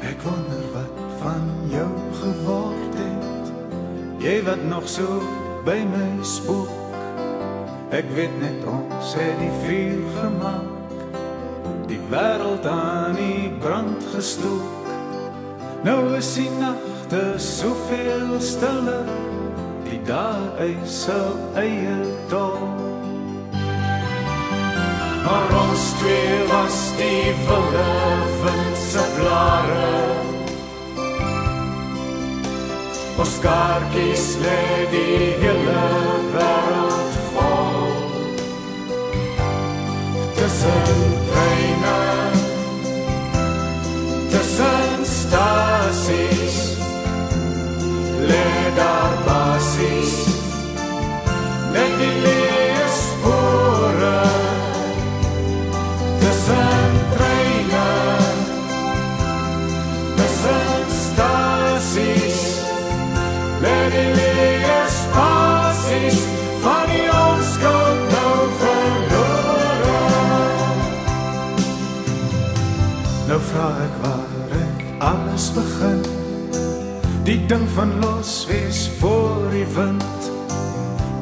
[0.00, 1.90] Ek wonder wat van jou
[2.20, 3.52] geword het.
[4.22, 5.20] Jy wat nog so
[5.64, 6.72] by my spook.
[7.90, 10.75] Ek weet net ons het die vuur gemaak.
[11.86, 14.90] Die wêreld aan die brand gestook.
[15.86, 19.06] Nou is die nagte soveel stiller.
[19.86, 21.20] Die dae is so
[21.54, 21.98] eie
[22.28, 22.86] dol.
[25.26, 27.86] Maar ons twee was die wilde
[28.42, 29.86] wind se blare
[33.18, 35.82] Ons kaartjies lê die hele
[36.36, 37.92] wêreld vol
[40.38, 41.15] Tussen
[51.76, 54.20] Net die leë spore
[56.22, 57.88] Tussen treine
[60.16, 62.46] Tussen stasies
[63.60, 66.24] Let die leë spasies
[66.64, 68.34] Van die onskuld nou
[68.64, 70.00] verlore
[73.28, 76.04] Nou vraag ek waar het alles begin?
[77.28, 80.15] Die ding van los wees voor die wind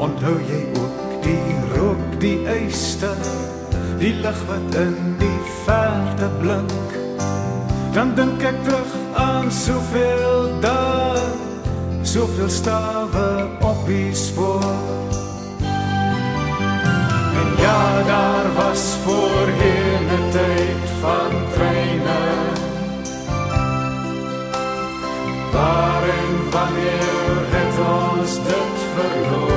[0.05, 3.17] Onthou jy ook die rook, die eister
[3.97, 6.91] Die lig wat in die verte blink?
[7.95, 11.23] Dan dink ek terug aan soveel dae
[12.05, 13.29] Soveel stawe
[13.65, 14.77] op die spoor.
[17.41, 22.21] En ja, daar was voorheen 'n tyd van treine.
[25.53, 29.54] Waar en wanneer het ons dit verloor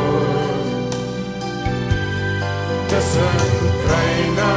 [2.89, 3.37] Tussen
[3.85, 4.51] treine.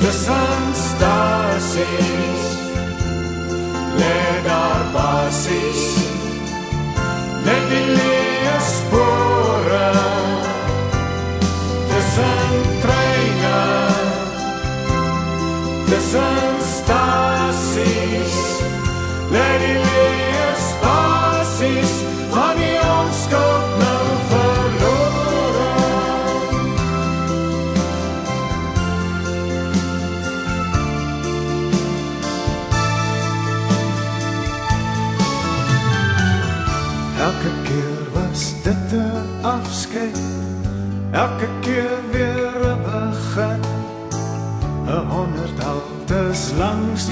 [0.00, 2.13] Tussen stasies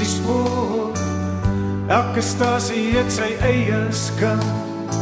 [0.03, 0.91] die spoor.
[1.89, 4.95] Elke stasie het sy eie skink.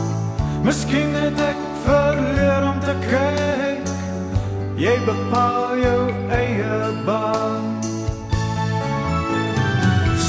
[0.65, 3.93] Miskien het ek verleer om te kyk.
[4.81, 6.03] Jy bepaal jou
[6.37, 7.69] eie baan.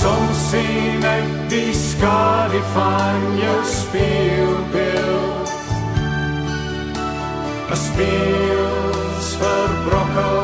[0.02, 5.58] Soms sien ek die skadu van jou spieelbeeld.
[7.72, 10.41] 'n Spieels verbrokkel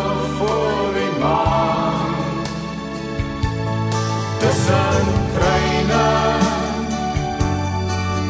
[4.68, 6.10] Tussen treine,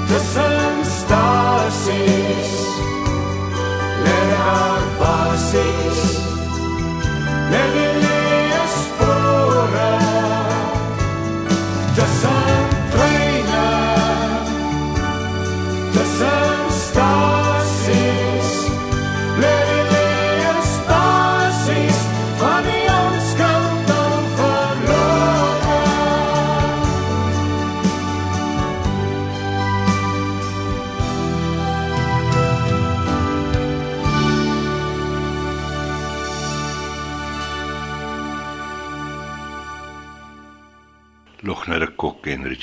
[0.08, 2.52] tussen stasies,
[4.04, 6.00] lê daar basies,
[7.52, 7.97] lê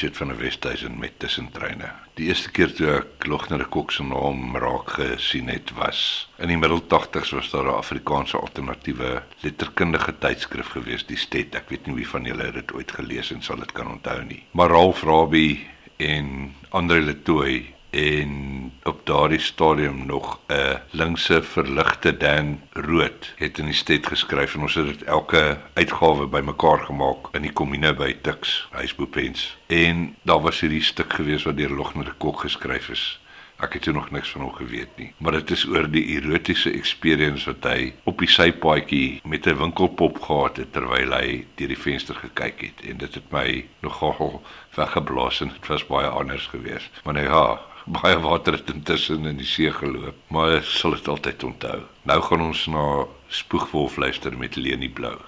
[0.04, 1.88] Richard van der Westhuizen met tussentreine.
[2.14, 6.00] Die eerste keer toe ek Logner Kok se naam raak gesien het was
[6.36, 11.54] in die middel 80s was daar 'n Afrikaanse alternatiewe letterkundige tydskrif gewees, die Stet.
[11.54, 14.42] Ek weet nie wie van julle dit ooit gelees en sal dit kan onthou nie.
[14.50, 15.66] Maar Ralph Rabie
[15.96, 23.64] en Andre Letoy en op daardie stadium nog 'n linkse verligte Dan Rood het in
[23.64, 28.16] die sted geskryf en ons het dit elke uitgawe bymekaar gemaak in die kommune by
[28.20, 33.20] Tux huisboepens en daar was hierdie stuk gewees wat deur Logner de Kok geskryf is.
[33.56, 36.70] Ek het toe nog niks van hom geweet nie, maar dit is oor die erotiese
[36.70, 41.78] experience wat hy op die sypaadjie met 'n winkelpop gehad het terwyl hy deur die
[41.78, 42.88] venster gekyk het.
[42.90, 44.42] En dit het my nogal
[44.74, 46.90] weggeblaas en dit was baie anders geweest.
[47.04, 51.08] Maar nou ja, baie water het intussen in die see geloop, maar ek sal dit
[51.08, 51.80] altyd onthou.
[52.08, 55.18] Nou gaan ons na Spoegwolf luister met Leni Blou.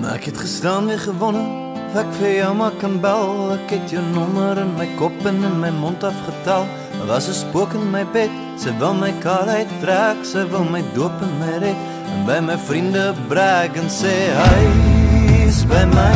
[0.00, 3.50] Maar ek het gestaan weer gewonne of ek vir jou maar kan bel.
[3.56, 6.68] Ek het jou nommer in my kop en in my mond afgetel
[7.00, 8.30] Er was 'n spook in my bed.
[8.56, 10.18] Sy wil my kaal uittrek.
[10.22, 11.78] Sy wil my doop en my red.
[12.12, 16.14] En by my vriende brag en sê Hy's by my.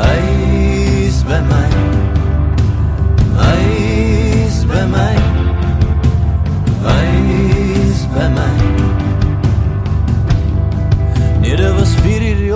[0.00, 1.68] Hy's by my.
[3.42, 5.29] Hy's by my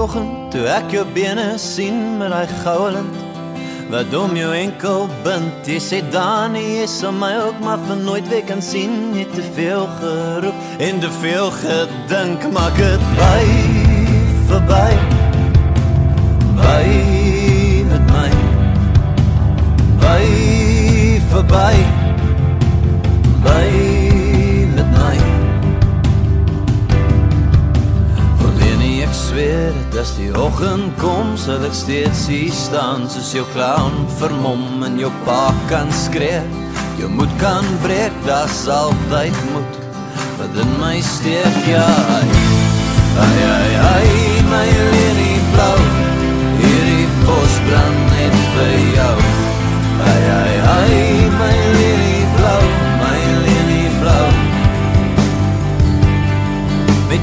[0.05, 3.21] oggend toe ek jou bene sien met daai goue lint
[3.93, 5.69] wat om jou enkel bind.
[5.69, 9.15] Jy sê dan jy sal my ook maar vir nooit weer kan sien.
[9.17, 13.43] Het te veel geroep en te veel gedink, maak dit by
[14.51, 14.89] verby.
[16.61, 16.87] By
[17.91, 18.31] met my.
[20.05, 20.25] By
[21.33, 21.77] verby.
[23.45, 24.04] By
[29.55, 34.99] dit as die oggend kom sal ek steeds hier staan soos jou clown vermom en
[34.99, 36.41] jou pa kan skree.
[36.99, 39.79] Jou moed kan breek das altyd moed
[40.39, 41.87] wat in my steek ja
[42.17, 42.25] ai.
[43.27, 43.45] Ai
[43.93, 44.17] ai
[44.51, 45.79] my lelie blou
[46.63, 49.15] hierdie bos brand net vir jou.
[50.11, 50.99] Ai ai ai
[51.39, 52.14] my lelie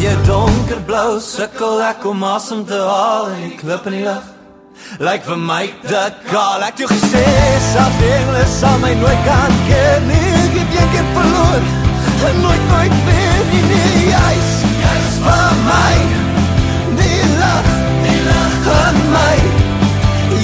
[0.01, 4.29] jou donkerblou sukkel ek om asem te haal en die klip in die lug
[4.99, 7.25] Lyk vir my dat kaal ek jou gesê
[7.67, 10.31] sal dingle sal my nooit kan ken nie.
[10.41, 11.61] Ek het een keer verloor
[12.29, 13.61] en nooit nooit meer nie.
[13.69, 14.49] Nee jy's
[14.81, 15.93] jy's vir my.
[16.99, 17.71] Die lach
[18.07, 19.37] die lach van my.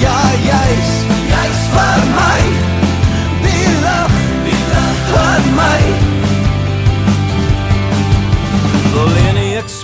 [0.06, 0.97] Ja jy's jy's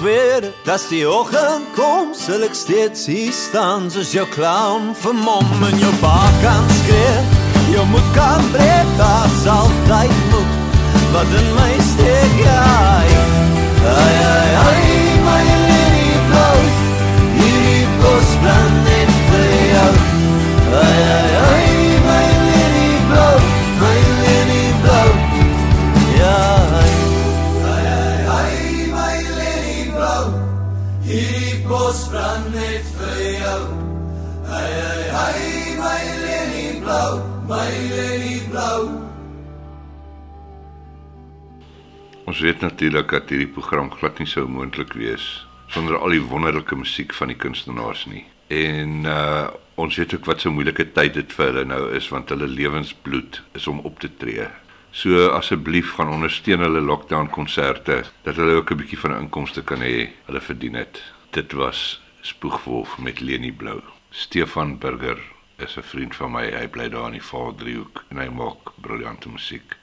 [0.04, 5.78] Dit, as die oggend kom, sal ek steeds hier staan soos jou clown vermom en
[5.80, 7.22] jou pa kan skree.
[7.72, 10.52] Jou moed kan breek, daar's altyd moed
[11.14, 12.60] wat in my steek, ja.
[13.94, 14.84] Ai, ai, ai,
[15.24, 16.58] my Lene blou,
[17.38, 19.92] hierdie bos brand net vir jou.
[20.82, 21.33] Ai, ai,
[37.48, 38.88] my Leni blou.
[42.24, 45.26] Ons weet natuurlik dat hierdie program glad nie sou moontlik wees
[45.74, 48.24] sonder al die wonderlike musiek van die kunstenaars nie.
[48.48, 52.28] En uh ons weet ook wat so moeilike tyd dit vir hulle nou is want
[52.30, 54.46] hulle lewensbloed is om op te tree.
[54.94, 59.66] So asseblief gaan ondersteun hulle lockdown konserte dat hulle ook 'n bietjie van 'n inkomste
[59.66, 60.14] kan hê.
[60.30, 61.02] Hulle verdien dit.
[61.30, 63.80] Dit was Spoegwolf met Leni Blou.
[64.10, 66.50] Stefan Burger is 'n vriend van my.
[66.50, 69.76] Hy bly daar in die Vaaldriehoek en hy maak briljante musiek.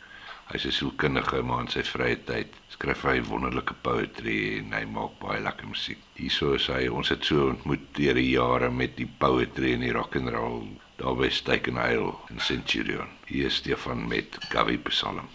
[0.51, 5.19] Hy's 'n sielkundige maar in sy vrye tyd skryf hy wonderlike poetry en hy maak
[5.19, 5.97] baie lekker musiek.
[6.13, 6.87] Hierso is hy.
[6.87, 10.67] Ons het so ontmoet deur die jare met die poetry en die rock and roll
[10.97, 13.07] daar by Steak and Ale in Centurion.
[13.25, 15.29] Hier is Stefan met Gawie Psalm.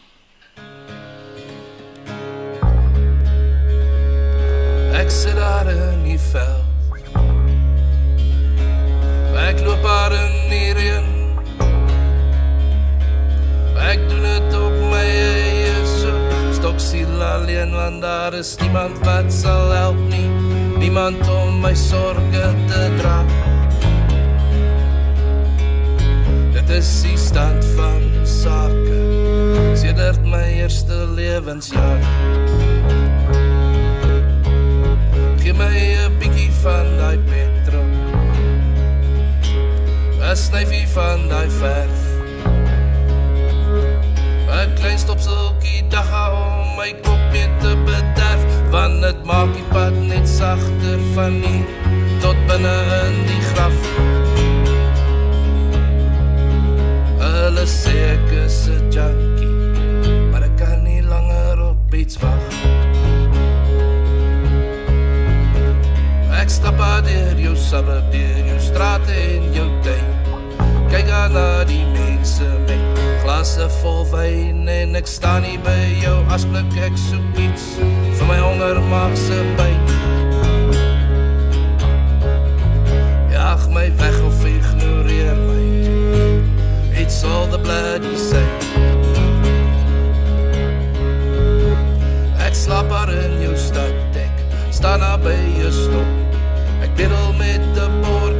[4.92, 6.75] Ek sit daar in die veld
[9.36, 11.06] Ek loop daar in die reën.
[13.86, 16.12] Ek doen dit op my eie so
[16.56, 16.80] Stok.
[16.80, 20.28] Siel alleen want daar is niemand wat sal help nie
[20.78, 23.16] Niemand om my sorge te dra
[26.56, 29.00] Dit is die stand van sake
[29.78, 32.00] Sedert my eerste lewensjaar
[35.40, 35.74] Gee my
[36.06, 37.45] 'n bietjie van daai petrol.
[40.26, 42.00] 'n Snyfie van daai verf.
[44.50, 49.94] 'n Klein stopseltjie dagga om my kop mee te bederf, want dit maak die pad
[49.94, 51.66] net sagter van hier
[52.20, 53.78] tot binne in die graf.
[57.22, 59.56] Hulle sê ek is 'n junkie,
[60.30, 62.44] maar ek kan nie langer op iets wag.
[66.42, 70.05] Ek stap deur jou suburb, deur jou strate en jou tuin.
[70.96, 76.14] Kyk aan na die mense met glasse vol wyn en ek staan hier by jou
[76.32, 77.66] asblik ek soek iets
[78.16, 79.82] vir my honger maak se pyn.
[83.28, 85.66] Jaag my weg of ignoreer my.
[86.96, 88.56] It's all the bloody same.
[92.40, 96.40] Ek slaap daar in jou stad ek staan daar by jou stop.
[96.80, 98.35] Ek biddel met 'n bordjie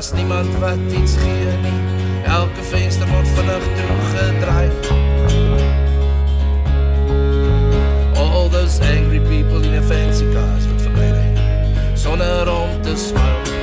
[0.00, 1.80] daar's niemand wat iets gee nie.
[2.24, 4.70] Elke venster word vinnig toegedraai.
[8.16, 11.32] All those angry people in their fancy cars wat verbyry
[11.94, 13.58] sonder om te smile.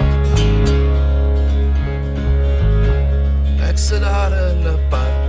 [3.70, 5.26] Ek sit daar in 'n park.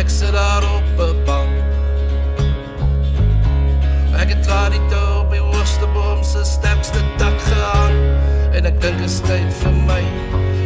[0.00, 1.56] Ek sit daar op 'n bank.
[4.16, 7.09] Ek het klaar die touw op die hoogste boom se sterkste
[8.60, 10.02] En ek dink is tyd vir my.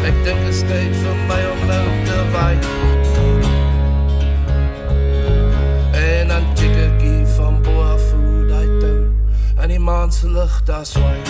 [0.02, 2.56] Ek dink is tyd vir my om nou te waai.
[6.00, 9.04] En dan check ek hier van bo af hoe die touw
[9.62, 11.22] En die maan se licht daar swaai.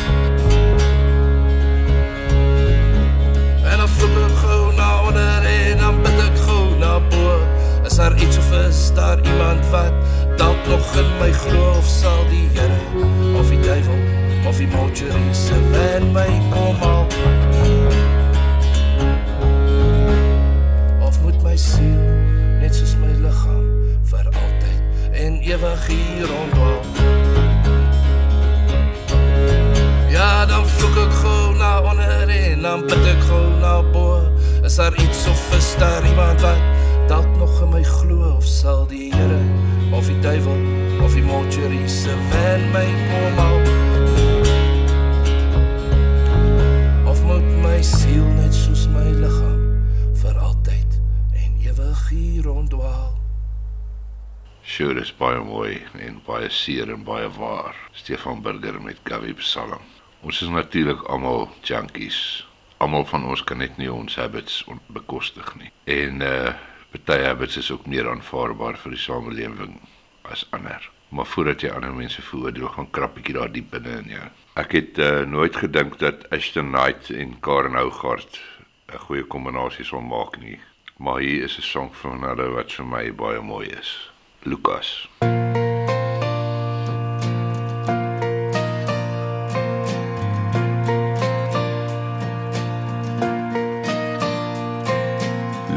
[3.69, 7.37] En vloek ek gauw na onder en dan bid ek gauw na bo.
[7.85, 9.93] Is daar iets of is daar iemand wat
[10.41, 14.04] dalk nog in my glo of sal die Here of die duiwel
[14.55, 17.07] of die mortuary se van my kom al
[21.07, 22.05] of moet my siel
[22.61, 23.65] net soos my liggaam
[24.13, 26.79] vir altyd en ewig hier rondwal
[30.15, 34.23] ja dan vloek ek gou na onder en dan bid ek gou na bo.
[34.65, 36.63] Is daar iets of is daar iemand wat
[37.11, 39.43] dalk nog in my glo of sal die Here
[39.91, 40.57] of die duiwel
[41.03, 43.64] of die mortuary se van my kom al
[49.15, 50.95] my liggaam vir altyd
[51.39, 53.13] en ewig hier rondwaal
[54.63, 55.75] Sure is baie mooi
[56.07, 57.77] en baie seer en baie waar.
[57.93, 59.83] Stefan Burger met Gawie Psalm.
[60.23, 62.47] Ons is natuurlik almal junkies.
[62.79, 65.71] Almal van ons kan net nie ons habits bekostig nie.
[65.85, 66.55] En uh
[66.95, 69.79] party habits is ook meer aanvaarbaar vir die samelewing
[70.31, 70.91] as ander.
[71.15, 74.27] Maar voordat jy ander mense veroordeel, gaan krap bietjie daar diep binne in jou.
[74.63, 78.39] Ek het uh, nooit gedink dat Ashton Knight en Karen Hougaard
[78.95, 80.59] 'n goeie kombinasie sal maak nie.
[80.97, 84.11] Maar hier is 'n song van hulle wat vir my baie mooi is.
[84.43, 85.09] Lukas.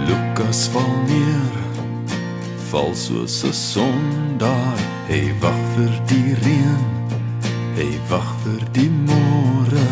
[0.08, 1.54] Lukas val neer,
[2.70, 4.80] val soos 'n son daar.
[5.08, 6.86] Hy wag vir die reën,
[7.76, 9.88] hy wag vir die môre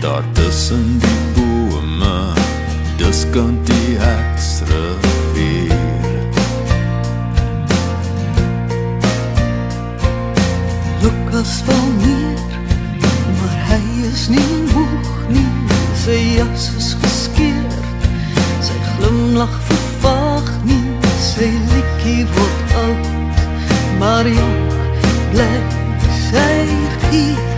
[0.00, 1.35] daar tussen die
[3.06, 5.76] diskant die Hexrivier
[11.02, 12.40] Lukas wil meer,
[13.38, 15.52] maar hy is nie moeg nie.
[16.02, 17.78] Sy jas is geskeer,
[18.58, 20.82] sy glimlach vervaag nie.
[21.22, 23.44] Sy liekie word oud,
[24.02, 24.62] maar jong
[25.30, 25.52] bly
[26.26, 26.50] sy
[27.06, 27.55] gier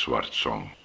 [0.00, 0.79] Schwarz song.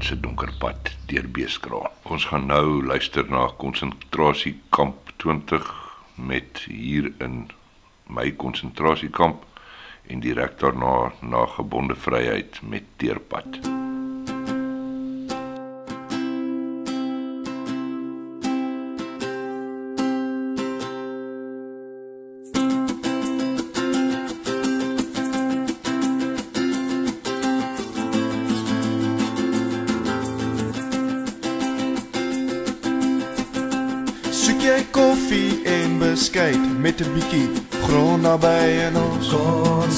[0.00, 1.90] Valiant se donker pad deur Beeskraal.
[2.08, 5.66] Ons gaan nou luister na konsentrasiekamp 20
[6.16, 7.50] met hier in
[8.08, 9.44] my konsentrasiekamp
[10.08, 13.39] en direk daarna na gebonde vryheid met Teerpad.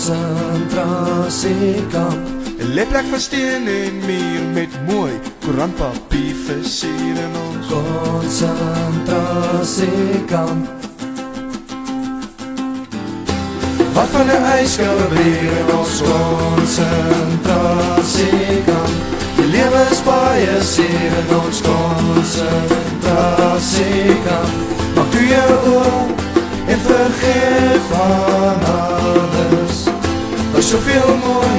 [0.02, 2.26] Konsentrasiekamp.
[2.58, 5.12] 'n Leplek van steen en muur met mooi
[5.44, 10.66] koerantpapier versier in ons konsentrasiekamp.
[13.94, 18.94] Wat van 'n ijskoue bier in ons konsentrasiekamp.
[19.36, 24.52] Die lewe is baie seer in ons konsentrasiekamp.
[24.94, 26.06] Maak toe jou oor
[26.66, 29.61] en vergeet van alles.
[30.72, 31.56] Soveel mooi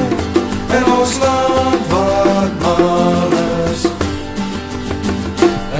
[0.77, 3.31] in ons land wat mal
[3.69, 3.81] is.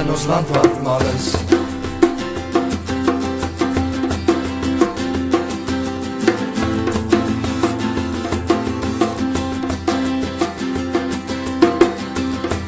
[0.00, 1.26] In ons land wat mal is.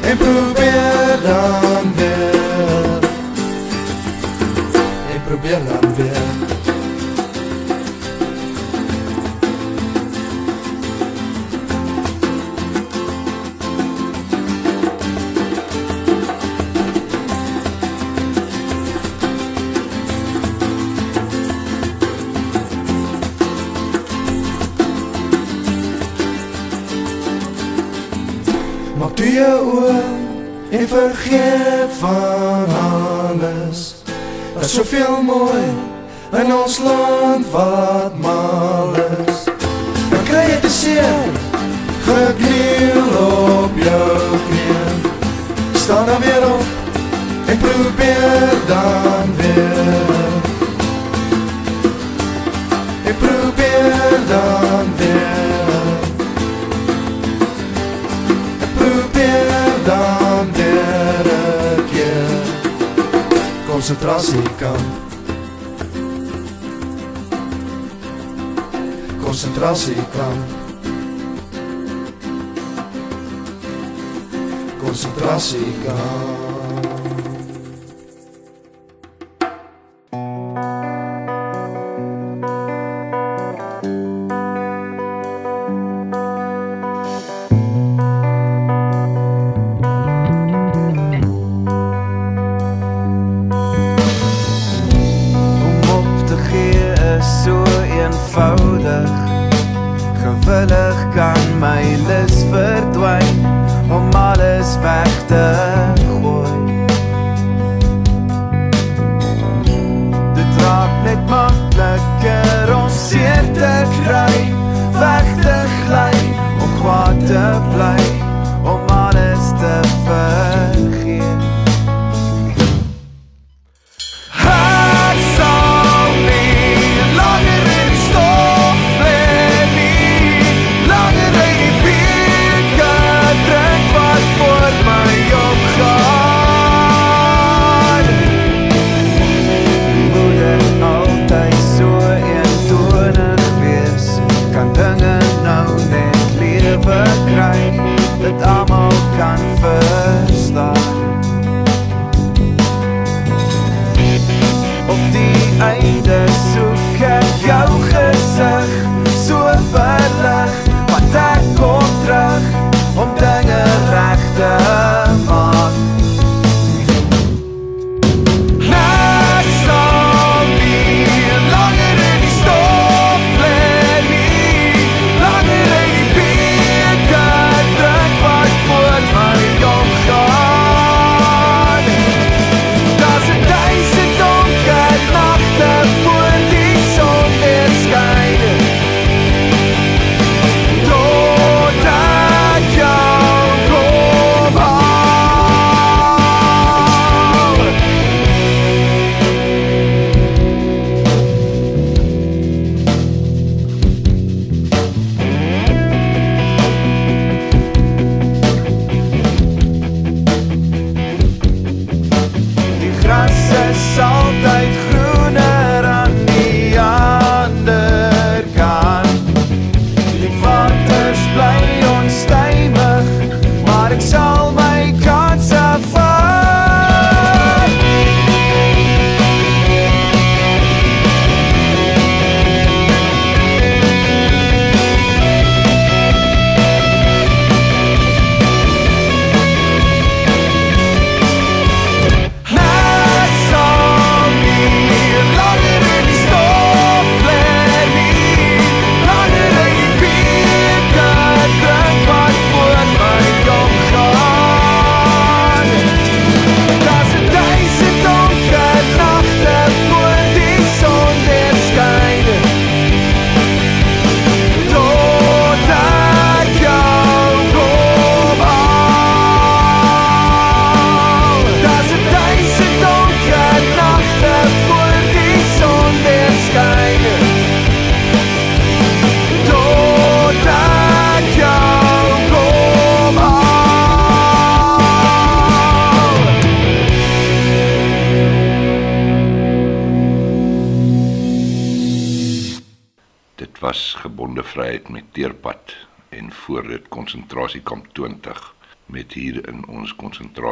[0.00, 3.10] en probeer dan weer.
[5.12, 6.59] En probeer dan weer.
[32.00, 33.94] Van alles.
[34.54, 35.64] Er is soveel mooi
[36.32, 38.94] in ons land wat mal
[39.26, 39.44] is.
[40.10, 41.28] Dan kry jy te seer,
[42.06, 44.96] gekniel op jou knieën.
[45.74, 46.64] Staan dan weer op
[47.46, 50.19] en probeer dan weer.
[64.00, 64.80] Concentrasiekamp
[69.22, 70.44] konsentrasiekamp
[74.80, 76.39] konsentrasiekamp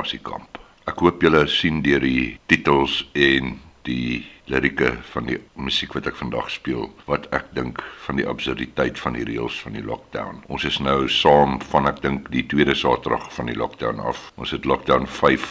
[0.09, 0.59] konsentrasiekamp.
[0.89, 6.17] Ek hoop julle sien deur die titels en die lirieke van die musiek wat ek
[6.17, 10.43] vandag speel wat ek dink van die absurditeit van die reëls van die lockdown.
[10.49, 14.31] Ons is nou saam van ek dink die tweede Saterdag van die lockdown af.
[14.37, 15.45] Ons het lockdown 5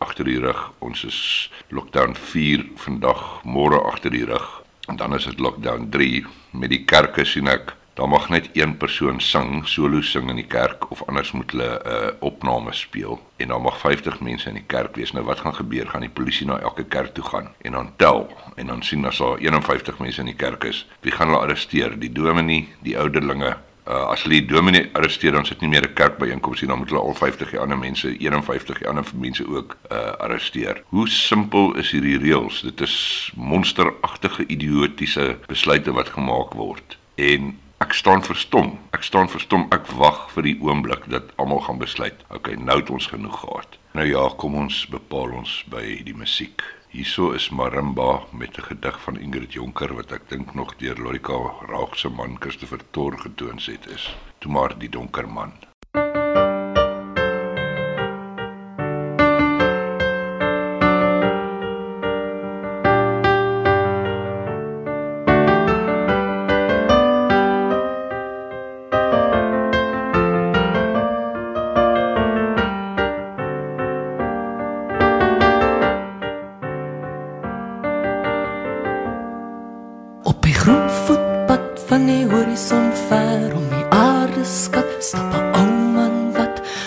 [0.00, 0.70] agter die rug.
[0.80, 1.20] Ons is
[1.68, 4.48] lockdown 4 vandag môre agter die rug.
[4.88, 6.24] En dan is dit lockdown 3
[6.56, 10.46] met die kerke sien ek daar mag net een persoon sing, solo sing in die
[10.48, 14.54] kerk of anders moet hulle 'n uh, opname speel en daar mag 50 mense in
[14.54, 15.12] die kerk wees.
[15.12, 15.88] Nou wat gaan gebeur?
[15.88, 19.18] Gaan die polisie na elke kerk toe gaan en dan tel en dan sien as
[19.18, 21.98] daar 51 mense in die kerk is, wie gaan hulle arresteer?
[21.98, 23.56] Die dominee, die ouderlinge,
[23.88, 26.88] Uh, as die dominee arresteer dan sit nie meer 'n kerk byeenkoms nie, dan moet
[26.88, 30.82] hulle al 50 ander mense, 51 ander mense ook uh arresteer.
[30.88, 32.60] Hoe simpel is hierdie reëls?
[32.60, 36.98] Dit is monsteragtige idiotiese besluite wat gemaak word.
[37.14, 38.78] En ek staan verstom.
[38.94, 39.66] Ek staan verstom.
[39.74, 42.20] Ek wag vir die oomblik dat almal gaan besluit.
[42.28, 43.78] Okay, nou het ons genoeg gehad.
[43.96, 46.62] Nou ja, kom ons bepaal ons by die musiek.
[46.90, 51.38] Hierso is Marimba met 'n gedig van Ingrid Jonker wat ek dink nog deur Lorika
[51.68, 54.16] Raag se man Christopher Tor getoon het is.
[54.38, 55.52] Toe maar die donker man.
[55.92, 56.39] Op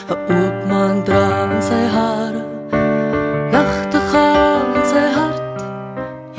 [0.10, 2.44] 'n oop man dra in sy hare.
[3.54, 5.62] Nagte gaan in sy hart.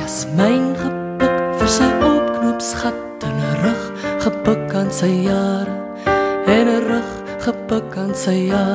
[0.01, 3.83] Jasmijn gepluk vir sy oopknoopsgat en 'n rug
[4.25, 5.75] gebuk aan sy jare.
[6.57, 7.11] En 'n rug
[7.47, 8.74] gebuk aan sy jare.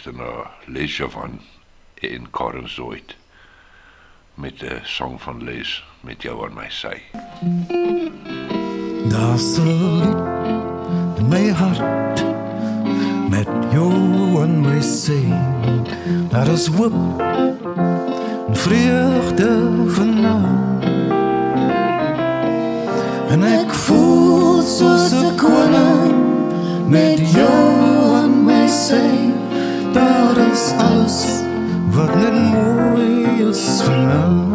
[0.00, 1.40] Luister na Les Javan
[2.02, 3.16] en Karen Zoid
[4.34, 6.96] met 'n song van Les met jou aan my sy.
[9.08, 12.24] Daar's 'n lied in my hart
[13.28, 15.22] met jou en my sy.
[16.30, 17.20] Daar is hoop
[18.48, 19.50] en vreugde
[19.86, 20.84] vanaand.
[23.30, 26.16] En ek voel soos 'n koning
[26.88, 29.29] met jou aan my sy.
[29.92, 31.26] Daar is alles
[31.90, 34.49] wat net mooi is vanaand.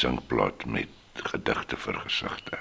[0.00, 2.58] Singplaat met gedigte vir gesigte.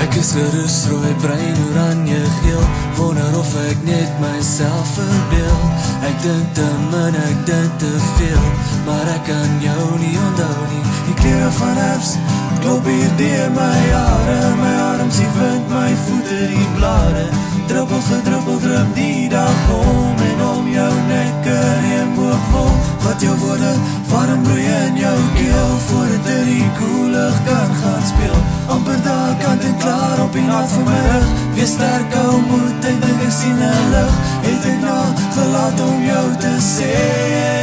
[0.00, 2.64] Ek is gerus rooi brein oranje geel.
[2.96, 5.60] Wonder of ek net myself verbeel.
[6.08, 8.48] Ek dink te min, ek dink te veel.
[8.88, 10.84] Maar ek kan jou nie onthou nie.
[11.10, 14.38] Die kleren van herfst klop hier deur my hare.
[14.60, 15.30] My arms die
[16.76, 17.26] blare
[17.68, 22.70] Druppel vir druppel drup die dag om En om jou nek een boog vol
[23.04, 23.72] Wat jou woorde
[24.10, 28.38] warm bloei in jou keel Voor het in die koelig kan gaan speel
[28.68, 32.88] amper daar kant en klaar op die nacht van my rug Wees sterk, hou moed,
[32.90, 34.98] ek dink ek sien een licht Het ek na
[35.38, 37.55] gelaat om jou te sê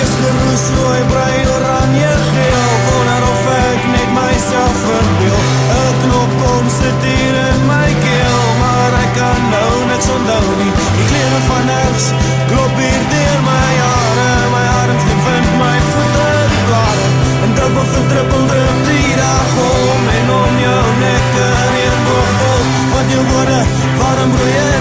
[0.00, 5.40] is geroes rooi brein oranje geel Wonder of ek net myself verbeel
[5.76, 10.72] Een knop kom sit hier in my keel Maar ek kan nou niks onthou nie
[10.98, 16.28] Die kleren van herfst klop hier deur my hare My arms die vind my voete
[16.54, 17.08] die blare
[17.46, 22.68] En druppel vir druppel drup die dag om En om jou nek in hier boog
[22.94, 23.64] Want jou woorde
[23.98, 24.71] warm bloei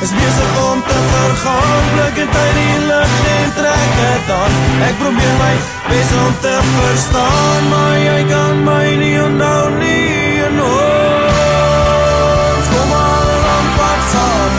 [0.00, 1.82] is bezig om te vergaan.
[1.94, 4.52] Blik het uit die lucht en trek het aan.
[4.88, 5.54] Ek probeer my
[5.88, 13.28] best om te verstaan Maar jy kan my nie onthou nie En ons kom al
[13.46, 14.54] lang pad saam.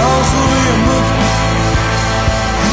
[0.00, 1.08] Hou goeie moed.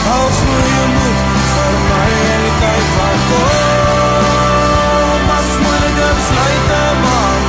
[0.08, 1.20] Hou goeie moed.
[1.52, 5.26] Vir my en die tyd wat kom.
[5.38, 7.44] As moeilike besluite maak.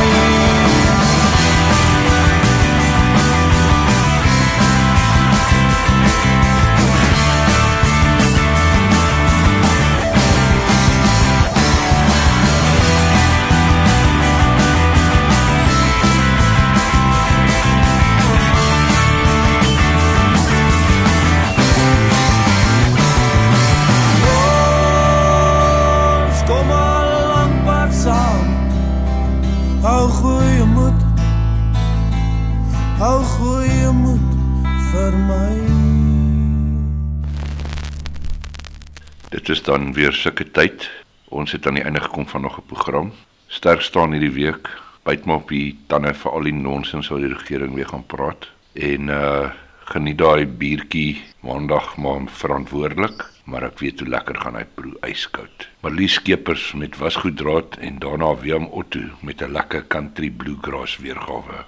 [39.50, 40.84] is dan weer sulke tyd.
[41.28, 43.12] Ons het aan die einde gekom van nog 'n program.
[43.46, 44.68] Sterk staan hierdie week.
[45.02, 48.48] Byt maar op die tande vir al die nonsens wat die regering weer gaan praat.
[48.72, 49.50] En uh
[49.90, 55.68] geniet daai biertjie maandag maar verantwoordelik, maar ek weet hoe lekker gaan hy proe yskoud.
[55.82, 61.64] Marlies Skeepers met wasgoeddraad en daarna Willem Otto met 'n lekker country bluegrass weergawe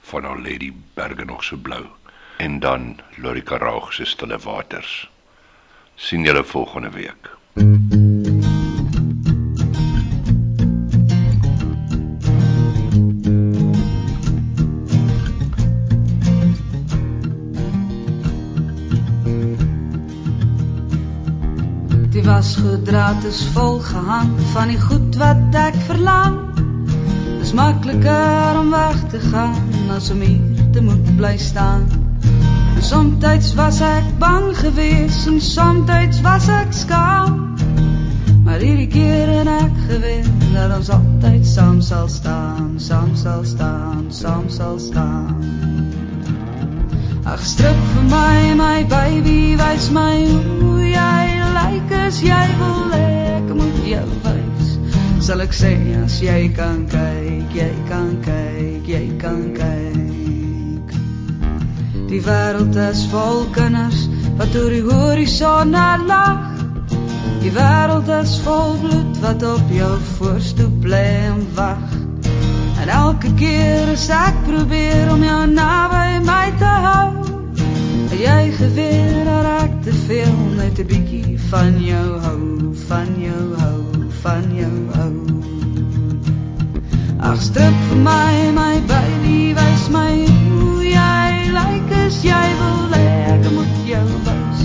[0.00, 1.84] van Our Lady Berge nog so blou
[2.36, 5.11] en dan Lorika Raug se stille waters.
[6.02, 7.30] Sien julle volgende week.
[22.10, 26.38] Die wasgoeddraad is vol gehang van die goed wat ek verlang.
[27.38, 32.01] Dis makliker om weg te gaan as om hier te moet bly staan.
[32.82, 37.54] Somtyds was ek bang geweest en somtyds was ek skaam.
[38.42, 44.10] Maar hierdie keer het ek geweet dat ons altyd saam sal staan, saam sal staan,
[44.10, 45.38] saam sal staan.
[47.22, 53.54] Ag strip vir my my baby, wys my hoe jy lyk as jy wil ek
[53.62, 54.74] moet jou wys.
[55.22, 60.51] Sal ek sê as jy kan kyk, jy kan kyk, jy kan kyk.
[62.12, 64.02] Die wêreld is vol kinders
[64.36, 66.58] wat oor die horison na lag.
[67.40, 71.94] Die wêreld is vol bloed wat op jou voorstoep lê en wag.
[72.82, 77.08] En elke keer as ek probeer om jou naby my te hou,
[78.20, 83.82] jy geweet dat ek te veel net 'n bietjie van jou hou, van jou hou,
[84.20, 85.14] van jou hou.
[87.32, 90.51] Ag strip vir my my baby, wys my jy
[91.52, 94.62] lyk as jy wil ek moet jou wys.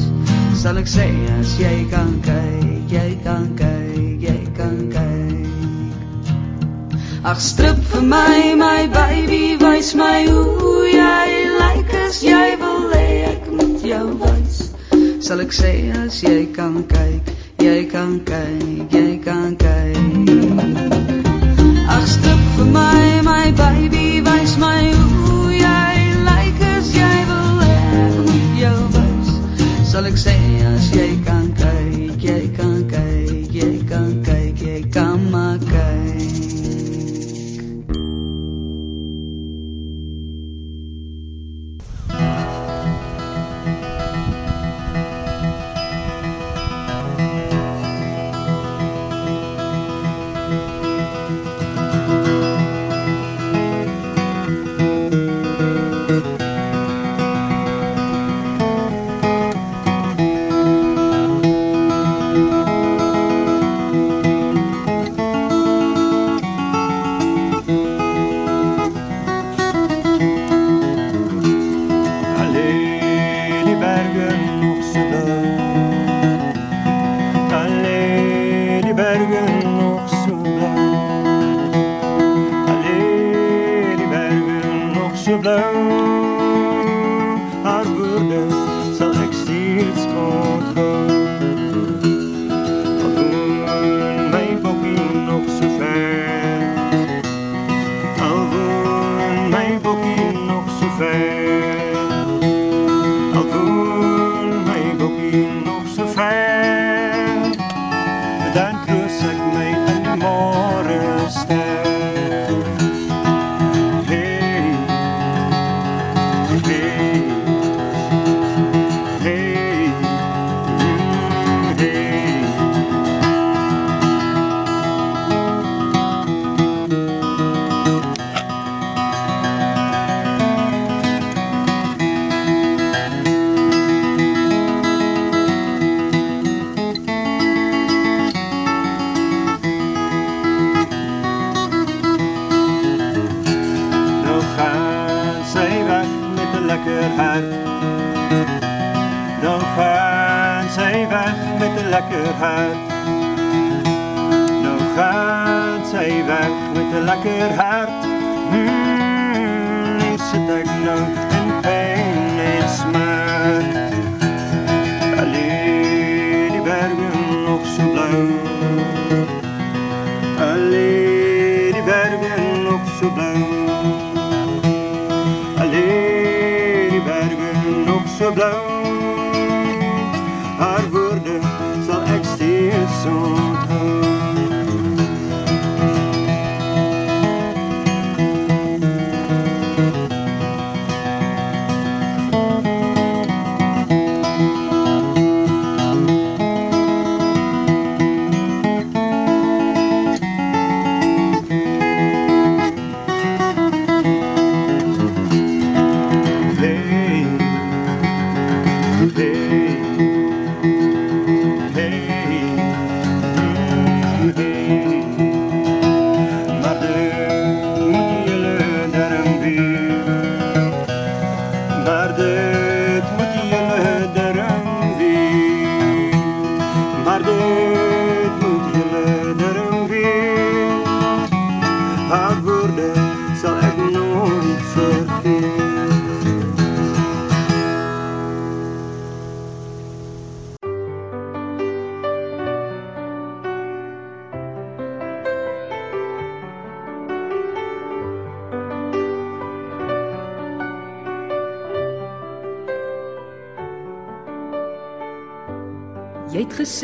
[0.61, 1.07] Sal ek sê
[1.37, 5.27] as jy kan kyk, jy kan kyk, jy kan kyk.
[7.27, 13.49] Ag strip vir my my baby, wys my hoe jy lyk as jy wil ek
[13.51, 14.61] moet jou wys.
[15.27, 15.73] Sal ek sê
[16.05, 19.99] as jy kan kyk, jy kan kyk, jy kan kyk.
[21.97, 25.56] Ag strip vir my my baby, wys my hoe
[29.97, 30.33] Sal ek sê
[30.69, 31.46] as jy kan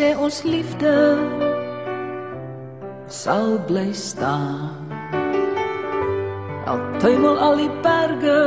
[0.03, 0.95] Gesê ons liefde
[3.07, 4.91] sal bly staan.
[6.67, 8.43] Al tuimel al die berge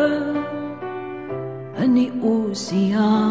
[1.80, 3.25] in die oseaan.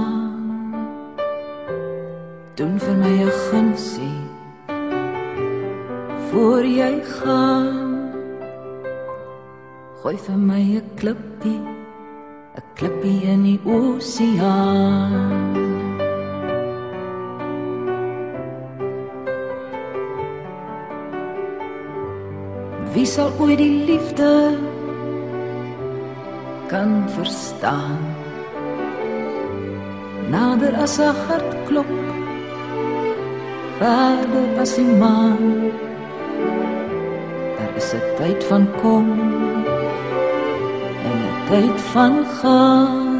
[41.55, 43.15] Tyd van gaan.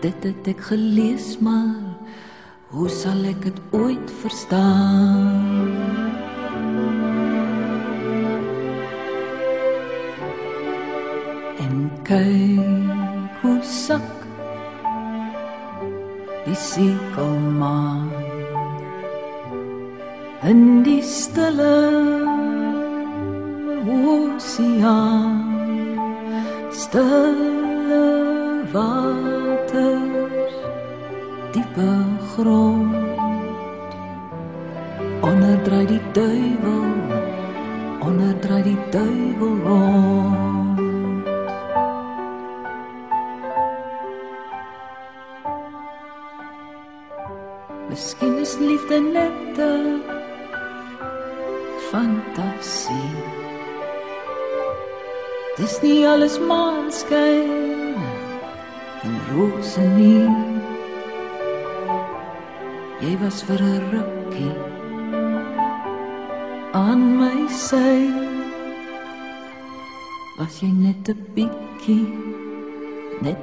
[0.00, 1.96] Dit het ek gelees, maar
[2.76, 5.45] hoe sal ek dit ooit verstaan?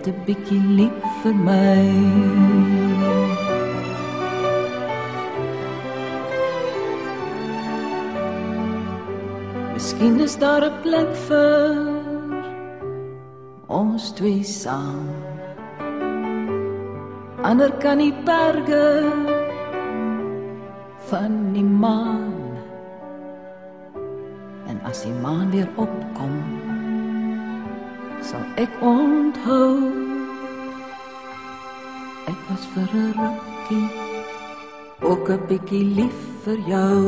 [0.04, 1.84] Net 'n bietjie lief vir my?
[9.74, 11.72] Miskien is daar 'n plek vir
[13.68, 15.08] ons twee saam.
[17.50, 18.88] Ander kan die berge
[21.10, 22.34] van die maan.
[24.68, 26.03] En as die maan weer sal
[28.56, 29.90] ek onthou
[32.30, 33.88] ek was vir 'n rukkie
[35.02, 37.02] ook 'n bietjie lief vir jou.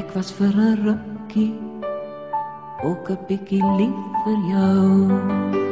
[0.00, 1.54] Ek was vir 'n rukkie
[2.88, 5.67] ook 'n bietjie lief vir jou.